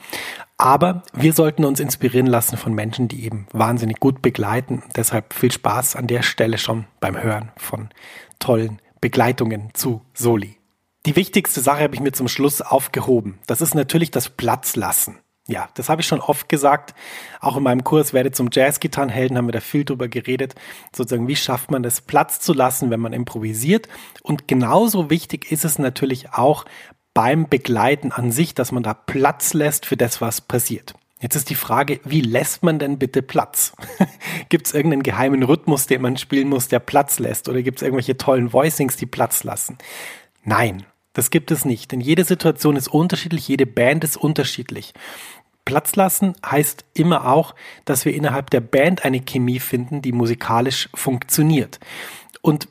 Aber 0.57 1.03
wir 1.13 1.33
sollten 1.33 1.65
uns 1.65 1.79
inspirieren 1.79 2.27
lassen 2.27 2.57
von 2.57 2.73
Menschen, 2.73 3.07
die 3.07 3.25
eben 3.25 3.47
wahnsinnig 3.51 3.99
gut 3.99 4.21
begleiten. 4.21 4.83
Deshalb 4.95 5.33
viel 5.33 5.51
Spaß 5.51 5.95
an 5.95 6.07
der 6.07 6.21
Stelle 6.21 6.57
schon 6.57 6.85
beim 6.99 7.21
Hören 7.21 7.51
von 7.57 7.89
tollen 8.39 8.81
Begleitungen 9.01 9.69
zu 9.73 10.01
Soli. 10.13 10.57
Die 11.05 11.15
wichtigste 11.15 11.61
Sache 11.61 11.83
habe 11.83 11.93
ich 11.93 12.01
mir 12.01 12.13
zum 12.13 12.27
Schluss 12.27 12.61
aufgehoben. 12.61 13.39
Das 13.47 13.61
ist 13.61 13.75
natürlich 13.75 14.11
das 14.11 14.29
Platzlassen. 14.29 15.19
Ja, 15.47 15.69
das 15.75 15.89
habe 15.89 16.01
ich 16.01 16.07
schon 16.07 16.21
oft 16.21 16.49
gesagt. 16.49 16.95
Auch 17.39 17.57
in 17.57 17.61
meinem 17.61 17.83
Kurs 17.83 18.13
Werde 18.13 18.31
zum 18.31 18.49
Jazzgitarrenhelden 18.51 19.37
haben 19.37 19.47
wir 19.47 19.51
da 19.51 19.59
viel 19.59 19.85
drüber 19.85 20.07
geredet. 20.07 20.55
Sozusagen, 20.95 21.27
wie 21.27 21.35
schafft 21.35 21.69
man 21.69 21.83
das 21.83 22.01
Platz 22.01 22.39
zu 22.39 22.53
lassen, 22.53 22.89
wenn 22.89 22.99
man 22.99 23.13
improvisiert? 23.13 23.87
Und 24.23 24.47
genauso 24.47 25.11
wichtig 25.11 25.51
ist 25.51 25.63
es 25.63 25.77
natürlich 25.77 26.33
auch 26.33 26.65
beim 27.15 27.49
Begleiten 27.49 28.11
an 28.11 28.31
sich, 28.31 28.53
dass 28.53 28.71
man 28.71 28.83
da 28.83 28.93
Platz 28.93 29.55
lässt 29.55 29.87
für 29.87 29.97
das, 29.97 30.21
was 30.21 30.41
passiert. 30.41 30.93
Jetzt 31.21 31.35
ist 31.35 31.49
die 31.49 31.55
Frage, 31.55 32.01
wie 32.03 32.21
lässt 32.21 32.61
man 32.61 32.77
denn 32.77 32.99
bitte 32.99 33.23
Platz? 33.23 33.73
gibt 34.49 34.67
es 34.67 34.73
irgendeinen 34.73 35.01
geheimen 35.01 35.41
Rhythmus, 35.41 35.87
den 35.87 36.01
man 36.01 36.17
spielen 36.17 36.49
muss, 36.49 36.67
der 36.67 36.79
Platz 36.79 37.17
lässt? 37.17 37.49
Oder 37.49 37.63
gibt 37.63 37.79
es 37.79 37.83
irgendwelche 37.83 38.17
tollen 38.17 38.53
Voicings, 38.53 38.97
die 38.97 39.05
Platz 39.05 39.43
lassen? 39.43 39.77
Nein, 40.43 40.85
das 41.13 41.31
gibt 41.31 41.51
es 41.51 41.63
nicht, 41.63 41.93
denn 41.93 42.01
jede 42.01 42.25
Situation 42.25 42.75
ist 42.75 42.89
unterschiedlich, 42.89 43.47
jede 43.47 43.65
Band 43.65 44.03
ist 44.03 44.17
unterschiedlich. 44.17 44.93
Platz 45.63 45.95
lassen 45.95 46.33
heißt 46.45 46.83
immer 46.93 47.27
auch, 47.27 47.55
dass 47.85 48.03
wir 48.03 48.13
innerhalb 48.13 48.49
der 48.49 48.61
Band 48.61 49.05
eine 49.05 49.21
Chemie 49.21 49.59
finden, 49.59 50.01
die 50.01 50.11
musikalisch 50.11 50.89
funktioniert. 50.93 51.79
Und 52.41 52.67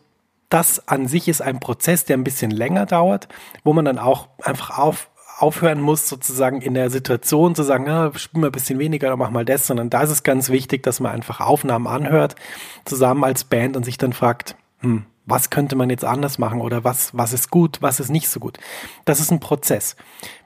das 0.49 0.89
an 0.89 1.09
sich 1.09 1.29
ist 1.29 1.43
ein 1.43 1.61
Prozess, 1.61 2.05
der 2.05 2.17
ein 2.17 2.25
bisschen 2.25 2.51
länger 2.51 2.87
dauert, 2.87 3.29
wo 3.65 3.73
man 3.73 3.85
dann 3.85 3.99
auch 3.99 4.29
einfach 4.43 4.79
auf, 4.79 5.11
aufhören 5.39 5.81
muss, 5.81 6.09
sozusagen 6.09 6.61
in 6.61 6.75
der 6.75 6.91
Situation 6.91 7.55
zu 7.55 7.63
sagen, 7.63 7.89
ah, 7.89 8.13
spiel 8.17 8.41
mal 8.41 8.49
ein 8.49 8.53
bisschen 8.53 8.79
weniger 8.79 9.09
oder 9.09 9.17
mach 9.17 9.31
mal 9.31 9.45
das, 9.45 9.67
sondern 9.67 9.91
da 9.91 10.03
ist 10.03 10.11
es 10.11 10.23
ganz 10.23 10.51
wichtig, 10.51 10.83
dass 10.83 11.01
man 11.01 11.13
einfach 11.13 11.41
Aufnahmen 11.41 11.87
anhört, 11.87 12.37
zusammen 12.85 13.25
als 13.25 13.45
Band 13.45 13.77
und 13.77 13.85
sich 13.85 13.99
dann 13.99 14.13
fragt, 14.13 14.57
hm, 14.81 15.07
was 15.27 15.51
könnte 15.51 15.75
man 15.75 15.91
jetzt 15.91 16.05
anders 16.05 16.39
machen 16.39 16.61
oder 16.61 16.85
was, 16.85 17.17
was 17.17 17.33
ist 17.33 17.51
gut, 17.51 17.79
was 17.81 17.99
ist 17.99 18.11
nicht 18.11 18.29
so 18.29 18.41
gut. 18.41 18.59
Das 19.05 19.21
ist 19.21 19.31
ein 19.31 19.41
Prozess. 19.41 19.97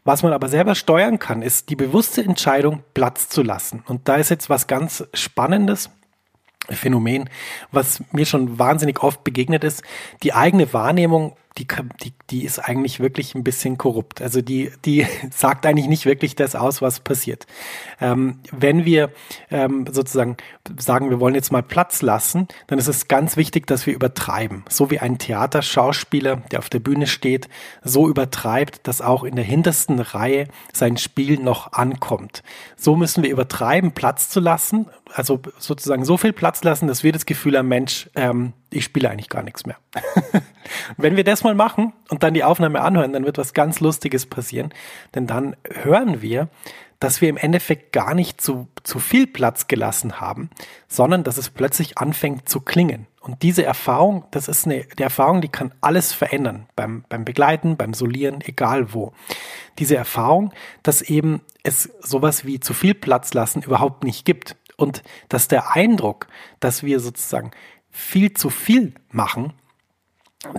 Was 0.05 0.23
man 0.23 0.33
aber 0.33 0.49
selber 0.49 0.75
steuern 0.75 1.19
kann, 1.19 1.43
ist 1.43 1.69
die 1.69 1.77
bewusste 1.77 2.23
Entscheidung, 2.23 2.83
Platz 2.95 3.29
zu 3.29 3.43
lassen. 3.43 3.83
Und 3.87 4.09
da 4.09 4.17
ist 4.17 4.31
jetzt 4.31 4.49
was 4.49 4.67
ganz 4.67 5.05
Spannendes. 5.13 5.91
Phänomen, 6.71 7.29
was 7.73 8.03
mir 8.13 8.27
schon 8.27 8.59
wahnsinnig 8.59 9.03
oft 9.03 9.25
begegnet 9.25 9.65
ist. 9.65 9.83
Die 10.23 10.35
eigene 10.35 10.73
Wahrnehmung, 10.73 11.37
die, 11.57 11.67
die, 12.03 12.13
die 12.31 12.45
ist 12.45 12.59
eigentlich 12.59 13.01
wirklich 13.01 13.35
ein 13.35 13.45
bisschen 13.45 13.79
korrupt. 13.79 14.21
Also 14.21 14.43
die, 14.43 14.71
die 14.85 15.07
sagt 15.31 15.67
eigentlich 15.67 15.89
nicht 15.89 16.07
wirklich 16.07 16.37
das 16.37 16.55
aus, 16.55 16.83
was 16.83 17.01
passiert. 17.01 17.47
Ähm, 18.01 18.41
wenn 18.53 18.85
wir 18.85 19.11
ähm, 19.51 19.87
sozusagen 19.91 20.37
sagen, 20.79 21.11
wir 21.11 21.21
wollen 21.21 21.35
jetzt 21.35 21.53
mal 21.53 21.63
Platz 21.63 22.03
lassen, 22.03 22.49
dann 22.67 22.79
ist 22.79 22.89
es 22.89 23.09
ganz 23.09 23.37
wichtig, 23.37 23.67
dass 23.67 23.87
wir 23.87 23.95
übertreiben. 23.95 24.65
So 24.69 24.91
wie 24.91 24.99
ein 24.99 25.19
Theaterschauspieler, 25.19 26.37
der 26.51 26.59
auf 26.59 26.69
der 26.69 26.81
Bühne 26.81 27.07
steht, 27.07 27.49
so 27.83 28.09
übertreibt, 28.09 28.87
dass 28.87 29.01
auch 29.01 29.25
in 29.25 29.37
der 29.37 29.45
hintersten 29.45 30.01
Reihe 30.01 30.49
sein 30.73 30.97
Spiel 30.97 31.39
noch 31.39 31.73
ankommt. 31.73 32.43
So 32.77 32.97
müssen 32.97 33.23
wir 33.23 33.31
übertreiben, 33.31 33.93
Platz 33.93 34.29
zu 34.29 34.41
lassen, 34.41 34.87
also 35.15 35.41
sozusagen 35.59 36.05
so 36.05 36.17
viel 36.17 36.33
Platz 36.33 36.63
lassen, 36.65 36.87
dass 36.87 37.03
wir 37.03 37.13
das 37.13 37.27
Gefühl 37.27 37.57
haben, 37.57 37.69
Mensch, 37.69 38.11
ähm, 38.15 38.53
ich 38.71 38.85
spiele 38.85 39.11
eigentlich 39.11 39.29
gar 39.29 39.43
nichts 39.43 39.65
mehr. 39.65 39.77
Wenn 40.97 41.17
wir 41.17 41.25
das 41.25 41.43
mal 41.43 41.55
machen 41.55 41.93
und 42.11 42.18
dann 42.23 42.35
die 42.35 42.45
Aufnahme 42.45 42.81
anhören, 42.81 43.13
dann 43.13 43.25
wird 43.25 43.39
was 43.39 43.55
ganz 43.55 43.81
Lustiges 43.81 44.27
passieren, 44.27 44.73
denn 45.15 45.27
dann 45.27 45.57
hören 45.83 46.23
wir, 46.23 46.49
dass 47.01 47.21
wir 47.21 47.29
im 47.29 47.37
Endeffekt 47.37 47.93
gar 47.93 48.15
nicht 48.15 48.41
zu, 48.41 48.69
zu 48.83 48.99
viel 48.99 49.27
Platz 49.27 49.69
gelassen 49.69 50.21
haben, 50.21 50.51
sondern 50.89 51.23
dass 51.23 51.39
es 51.39 51.51
plötzlich 51.51 51.99
anfängt 51.99 52.49
zu 52.49 52.61
klingen. 52.61 53.07
Und 53.21 53.43
diese 53.43 53.65
Erfahrung, 53.65 54.25
das 54.31 54.49
ist 54.49 54.67
eine 54.67 54.85
die 54.99 55.03
Erfahrung, 55.03 55.41
die 55.41 55.49
kann 55.49 55.73
alles 55.81 56.13
verändern, 56.13 56.67
beim, 56.75 57.05
beim 57.09 57.25
Begleiten, 57.25 57.77
beim 57.77 57.95
Solieren, 57.95 58.41
egal 58.41 58.93
wo. 58.95 59.13
Diese 59.79 59.97
Erfahrung, 59.97 60.53
dass 60.83 61.03
eben 61.03 61.43
es 61.63 61.91
sowas 62.01 62.45
wie 62.45 62.59
zu 62.59 62.75
viel 62.75 62.95
Platz 62.95 63.35
lassen 63.35 63.63
überhaupt 63.63 64.03
nicht 64.03 64.25
gibt. 64.25 64.57
Und 64.77 65.03
dass 65.29 65.49
der 65.49 65.75
Eindruck, 65.75 66.29
dass 66.61 66.83
wir 66.83 67.01
sozusagen 67.01 67.51
viel 67.91 68.33
zu 68.33 68.49
viel 68.49 68.95
machen, 69.11 69.53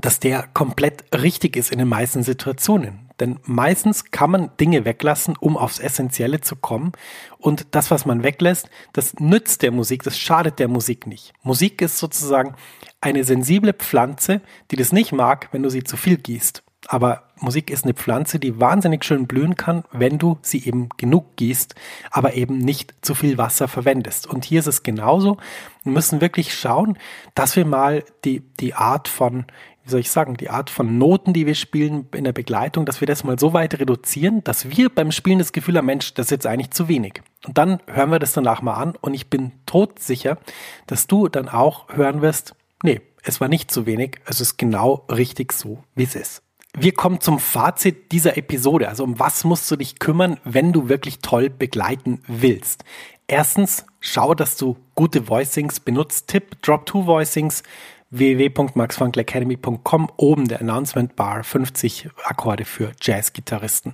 dass 0.01 0.19
der 0.19 0.47
komplett 0.53 1.03
richtig 1.15 1.55
ist 1.55 1.71
in 1.71 1.79
den 1.79 1.87
meisten 1.87 2.23
Situationen. 2.23 3.09
Denn 3.19 3.39
meistens 3.43 4.11
kann 4.11 4.31
man 4.31 4.51
Dinge 4.59 4.85
weglassen, 4.85 5.35
um 5.37 5.57
aufs 5.57 5.79
Essentielle 5.79 6.41
zu 6.41 6.55
kommen. 6.55 6.93
Und 7.37 7.67
das, 7.71 7.91
was 7.91 8.05
man 8.05 8.23
weglässt, 8.23 8.69
das 8.93 9.15
nützt 9.19 9.61
der 9.61 9.71
Musik, 9.71 10.03
das 10.03 10.17
schadet 10.17 10.59
der 10.59 10.67
Musik 10.67 11.05
nicht. 11.05 11.33
Musik 11.43 11.81
ist 11.81 11.97
sozusagen 11.97 12.55
eine 13.01 13.23
sensible 13.23 13.73
Pflanze, 13.73 14.41
die 14.71 14.77
das 14.77 14.91
nicht 14.91 15.11
mag, 15.11 15.49
wenn 15.51 15.63
du 15.63 15.69
sie 15.69 15.83
zu 15.83 15.97
viel 15.97 16.17
gießt. 16.17 16.63
Aber 16.91 17.21
Musik 17.35 17.69
ist 17.69 17.83
eine 17.83 17.93
Pflanze, 17.93 18.39
die 18.39 18.59
wahnsinnig 18.59 19.05
schön 19.05 19.27
blühen 19.27 19.55
kann, 19.55 19.83
wenn 19.91 20.17
du 20.17 20.39
sie 20.41 20.65
eben 20.65 20.89
genug 20.97 21.35
gießt, 21.35 21.75
aber 22.09 22.33
eben 22.33 22.57
nicht 22.57 22.95
zu 23.05 23.13
viel 23.13 23.37
Wasser 23.37 23.67
verwendest. 23.67 24.25
Und 24.25 24.43
hier 24.43 24.59
ist 24.59 24.65
es 24.65 24.81
genauso. 24.81 25.37
Wir 25.83 25.91
müssen 25.91 26.19
wirklich 26.19 26.51
schauen, 26.51 26.97
dass 27.35 27.55
wir 27.55 27.63
mal 27.63 28.03
die, 28.25 28.39
die 28.59 28.73
Art 28.73 29.07
von, 29.07 29.45
wie 29.83 29.91
soll 29.91 29.99
ich 29.99 30.09
sagen, 30.09 30.35
die 30.35 30.49
Art 30.49 30.71
von 30.71 30.97
Noten, 30.97 31.31
die 31.31 31.45
wir 31.45 31.53
spielen 31.53 32.07
in 32.15 32.23
der 32.23 32.33
Begleitung, 32.33 32.87
dass 32.87 33.01
wir 33.01 33.07
das 33.07 33.23
mal 33.23 33.37
so 33.37 33.53
weit 33.53 33.79
reduzieren, 33.79 34.43
dass 34.43 34.71
wir 34.71 34.89
beim 34.89 35.11
Spielen 35.11 35.37
das 35.37 35.53
Gefühl 35.53 35.77
haben, 35.77 35.85
Mensch, 35.85 36.15
das 36.15 36.25
ist 36.25 36.31
jetzt 36.31 36.47
eigentlich 36.47 36.71
zu 36.71 36.87
wenig. 36.87 37.21
Und 37.45 37.59
dann 37.59 37.81
hören 37.85 38.09
wir 38.09 38.17
das 38.17 38.33
danach 38.33 38.63
mal 38.63 38.73
an 38.73 38.95
und 38.99 39.13
ich 39.13 39.29
bin 39.29 39.51
todsicher, 39.67 40.39
dass 40.87 41.05
du 41.05 41.27
dann 41.27 41.49
auch 41.49 41.87
hören 41.89 42.23
wirst, 42.23 42.55
nee, 42.81 42.99
es 43.21 43.39
war 43.39 43.47
nicht 43.47 43.69
zu 43.69 43.85
wenig, 43.85 44.17
es 44.25 44.41
ist 44.41 44.57
genau 44.57 45.05
richtig 45.07 45.53
so, 45.53 45.83
wie 45.93 46.03
es 46.05 46.15
ist. 46.15 46.41
Wir 46.77 46.93
kommen 46.93 47.19
zum 47.19 47.39
Fazit 47.39 48.11
dieser 48.11 48.37
Episode. 48.37 48.89
Also 48.89 49.03
um 49.03 49.19
was 49.19 49.43
musst 49.43 49.69
du 49.71 49.75
dich 49.75 49.99
kümmern, 49.99 50.39
wenn 50.43 50.71
du 50.71 50.87
wirklich 50.87 51.19
toll 51.19 51.49
begleiten 51.49 52.21
willst? 52.27 52.83
Erstens, 53.27 53.85
schau, 53.99 54.33
dass 54.33 54.57
du 54.57 54.77
gute 54.95 55.27
Voicings 55.27 55.79
benutzt. 55.79 56.27
Tipp, 56.27 56.61
Drop 56.61 56.85
Two 56.85 57.05
Voicings 57.05 57.63
www.maxfunkelacademy.com 58.11 60.09
oben 60.17 60.47
der 60.47 60.61
Announcement 60.61 61.15
Bar 61.15 61.43
50 61.43 62.09
Akkorde 62.23 62.65
für 62.65 62.91
Jazzgitarristen. 63.01 63.93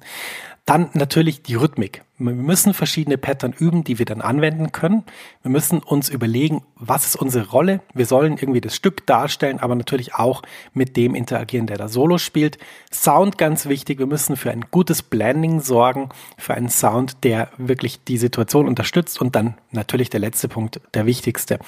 Dann 0.66 0.90
natürlich 0.94 1.44
die 1.44 1.54
Rhythmik. 1.54 2.04
Wir 2.18 2.34
müssen 2.34 2.74
verschiedene 2.74 3.20
Pattern 3.20 3.54
üben, 3.54 3.84
die 3.84 4.00
wir 4.00 4.06
dann 4.08 4.22
anwenden 4.22 4.72
können. 4.72 5.04
Wir 5.44 5.52
müssen 5.52 5.78
uns 5.78 6.10
überlegen, 6.10 6.64
was 6.76 7.06
ist 7.06 7.18
unsere 7.18 7.50
Rolle. 7.50 7.82
Wir 7.94 8.08
sollen 8.08 8.38
irgendwie 8.38 8.62
das 8.62 8.76
Stück 8.76 9.06
darstellen, 9.06 9.60
aber 9.60 9.76
natürlich 9.76 10.16
auch 10.16 10.42
mit 10.74 10.98
dem 10.98 11.14
interagieren, 11.14 11.68
der 11.68 11.78
da 11.78 11.88
Solo 11.88 12.18
spielt. 12.18 12.58
Sound 12.92 13.38
ganz 13.38 13.68
wichtig. 13.68 14.00
Wir 14.00 14.08
müssen 14.08 14.38
für 14.38 14.50
ein 14.50 14.66
gutes 14.72 15.04
Blending 15.04 15.60
sorgen, 15.60 16.10
für 16.38 16.56
einen 16.56 16.70
Sound, 16.70 17.24
der 17.24 17.50
wirklich 17.58 18.04
die 18.04 18.18
Situation 18.18 18.68
unterstützt. 18.68 19.22
Und 19.22 19.36
dann 19.36 19.56
natürlich 19.72 20.10
der 20.10 20.22
letzte 20.22 20.48
Punkt, 20.48 20.82
der 20.96 21.06
wichtigste, 21.06 21.60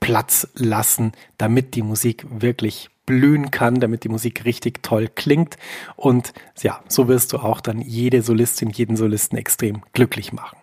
Platz 0.00 0.48
lassen, 0.54 1.12
damit 1.36 1.74
die 1.74 1.82
Musik 1.82 2.24
wirklich 2.30 2.88
blühen 3.06 3.50
kann, 3.50 3.80
damit 3.80 4.04
die 4.04 4.08
Musik 4.08 4.44
richtig 4.44 4.82
toll 4.82 5.08
klingt. 5.14 5.56
Und 5.96 6.32
ja, 6.60 6.80
so 6.88 7.08
wirst 7.08 7.32
du 7.32 7.38
auch 7.38 7.60
dann 7.60 7.80
jede 7.80 8.22
Solistin, 8.22 8.70
jeden 8.70 8.96
Solisten 8.96 9.38
extrem 9.38 9.82
glücklich 9.92 10.32
machen. 10.32 10.58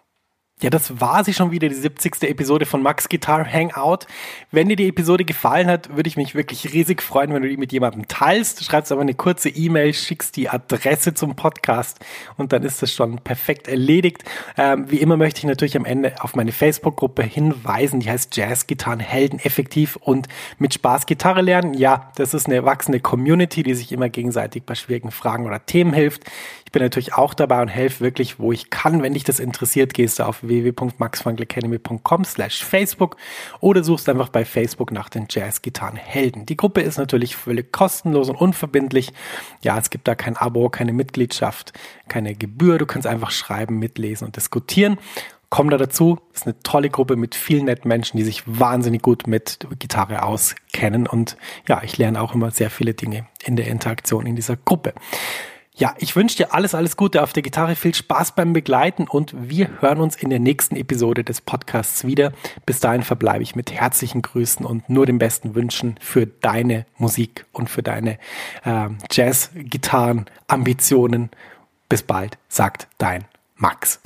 Ja, 0.63 0.69
das 0.69 1.01
war 1.01 1.25
sie 1.25 1.33
schon 1.33 1.51
wieder, 1.51 1.67
die 1.67 1.75
70. 1.75 2.23
Episode 2.23 2.65
von 2.65 2.81
Max 2.81 3.09
Guitar 3.09 3.45
Hangout. 3.45 4.07
Wenn 4.49 4.69
dir 4.69 4.77
die 4.77 4.87
Episode 4.87 5.25
gefallen 5.25 5.67
hat, 5.67 5.93
würde 5.97 6.07
ich 6.07 6.15
mich 6.15 6.35
wirklich 6.35 6.71
riesig 6.71 7.01
freuen, 7.01 7.33
wenn 7.33 7.41
du 7.41 7.49
die 7.49 7.57
mit 7.57 7.73
jemandem 7.73 8.07
teilst. 8.07 8.63
Schreibst 8.63 8.89
aber 8.93 9.01
eine 9.01 9.13
kurze 9.13 9.49
E-Mail, 9.49 9.93
schickst 9.93 10.37
die 10.37 10.47
Adresse 10.47 11.13
zum 11.15 11.35
Podcast 11.35 11.99
und 12.37 12.53
dann 12.53 12.63
ist 12.63 12.81
das 12.81 12.93
schon 12.93 13.17
perfekt 13.17 13.67
erledigt. 13.67 14.23
Ähm, 14.55 14.89
wie 14.89 15.01
immer 15.01 15.17
möchte 15.17 15.39
ich 15.39 15.43
natürlich 15.43 15.75
am 15.75 15.83
Ende 15.83 16.13
auf 16.21 16.33
meine 16.33 16.53
Facebook-Gruppe 16.53 17.23
hinweisen, 17.23 17.99
die 17.99 18.09
heißt 18.09 18.33
Jazz 18.33 18.65
Gitarren 18.65 19.01
Helden 19.01 19.39
effektiv 19.39 19.97
und 19.97 20.29
mit 20.59 20.73
Spaß 20.73 21.07
Gitarre 21.07 21.41
lernen. 21.41 21.73
Ja, 21.73 22.09
das 22.15 22.33
ist 22.33 22.47
eine 22.47 22.63
wachsende 22.63 23.01
Community, 23.01 23.63
die 23.63 23.73
sich 23.73 23.91
immer 23.91 24.07
gegenseitig 24.07 24.63
bei 24.63 24.75
schwierigen 24.75 25.11
Fragen 25.11 25.45
oder 25.45 25.65
Themen 25.65 25.91
hilft 25.91 26.23
bin 26.73 26.81
natürlich 26.81 27.13
auch 27.13 27.33
dabei 27.33 27.61
und 27.61 27.69
helfe 27.69 28.01
wirklich, 28.03 28.39
wo 28.39 28.51
ich 28.51 28.69
kann. 28.69 29.01
Wenn 29.01 29.13
dich 29.13 29.23
das 29.23 29.39
interessiert, 29.39 29.93
gehst 29.93 30.19
du 30.19 30.23
auf 30.23 30.43
www.maxfunkelacademy.com 30.43 32.25
slash 32.25 32.65
Facebook 32.65 33.15
oder 33.61 33.83
suchst 33.83 34.09
einfach 34.09 34.29
bei 34.29 34.43
Facebook 34.43 34.91
nach 34.91 35.07
den 35.07 35.27
Jazz-Gitarren-Helden. 35.29 36.45
Die 36.45 36.57
Gruppe 36.57 36.81
ist 36.81 36.97
natürlich 36.97 37.37
völlig 37.37 37.71
kostenlos 37.71 38.27
und 38.27 38.35
unverbindlich. 38.35 39.13
Ja, 39.61 39.77
es 39.77 39.91
gibt 39.91 40.07
da 40.07 40.15
kein 40.15 40.35
Abo, 40.35 40.67
keine 40.69 40.91
Mitgliedschaft, 40.91 41.71
keine 42.09 42.35
Gebühr. 42.35 42.79
Du 42.79 42.85
kannst 42.85 43.07
einfach 43.07 43.31
schreiben, 43.31 43.79
mitlesen 43.79 44.25
und 44.25 44.35
diskutieren 44.35 44.97
komm 45.53 45.69
da 45.69 45.77
dazu. 45.77 46.17
Ist 46.33 46.47
eine 46.47 46.57
tolle 46.63 46.89
Gruppe 46.89 47.15
mit 47.15 47.35
vielen 47.35 47.65
netten 47.65 47.87
Menschen, 47.87 48.17
die 48.17 48.23
sich 48.23 48.41
wahnsinnig 48.47 49.03
gut 49.03 49.27
mit 49.27 49.67
Gitarre 49.77 50.23
auskennen. 50.23 51.05
Und 51.05 51.37
ja, 51.67 51.83
ich 51.83 51.95
lerne 51.99 52.19
auch 52.19 52.33
immer 52.33 52.49
sehr 52.49 52.71
viele 52.71 52.95
Dinge 52.95 53.27
in 53.45 53.55
der 53.55 53.67
Interaktion 53.67 54.25
in 54.25 54.35
dieser 54.35 54.57
Gruppe. 54.57 54.95
Ja, 55.75 55.95
ich 55.97 56.15
wünsche 56.15 56.37
dir 56.37 56.53
alles, 56.53 56.75
alles 56.75 56.97
Gute 56.97 57.23
auf 57.23 57.33
der 57.33 57.41
Gitarre, 57.41 57.75
viel 57.75 57.95
Spaß 57.95 58.35
beim 58.35 58.53
Begleiten 58.53 59.07
und 59.07 59.33
wir 59.49 59.81
hören 59.81 60.01
uns 60.01 60.15
in 60.15 60.29
der 60.29 60.37
nächsten 60.37 60.75
Episode 60.75 61.23
des 61.23 61.41
Podcasts 61.41 62.05
wieder. 62.05 62.31
Bis 62.67 62.79
dahin 62.79 63.01
verbleibe 63.01 63.41
ich 63.41 63.55
mit 63.55 63.71
herzlichen 63.71 64.21
Grüßen 64.21 64.67
und 64.67 64.87
nur 64.87 65.07
den 65.07 65.17
besten 65.17 65.55
Wünschen 65.55 65.95
für 65.99 66.27
deine 66.27 66.85
Musik 66.97 67.47
und 67.53 67.71
für 67.71 67.81
deine 67.81 68.19
äh, 68.63 68.89
Jazz-Gitarren-Ambitionen. 69.09 71.31
Bis 71.89 72.03
bald, 72.03 72.37
sagt 72.49 72.87
dein 72.99 73.25
Max. 73.55 73.99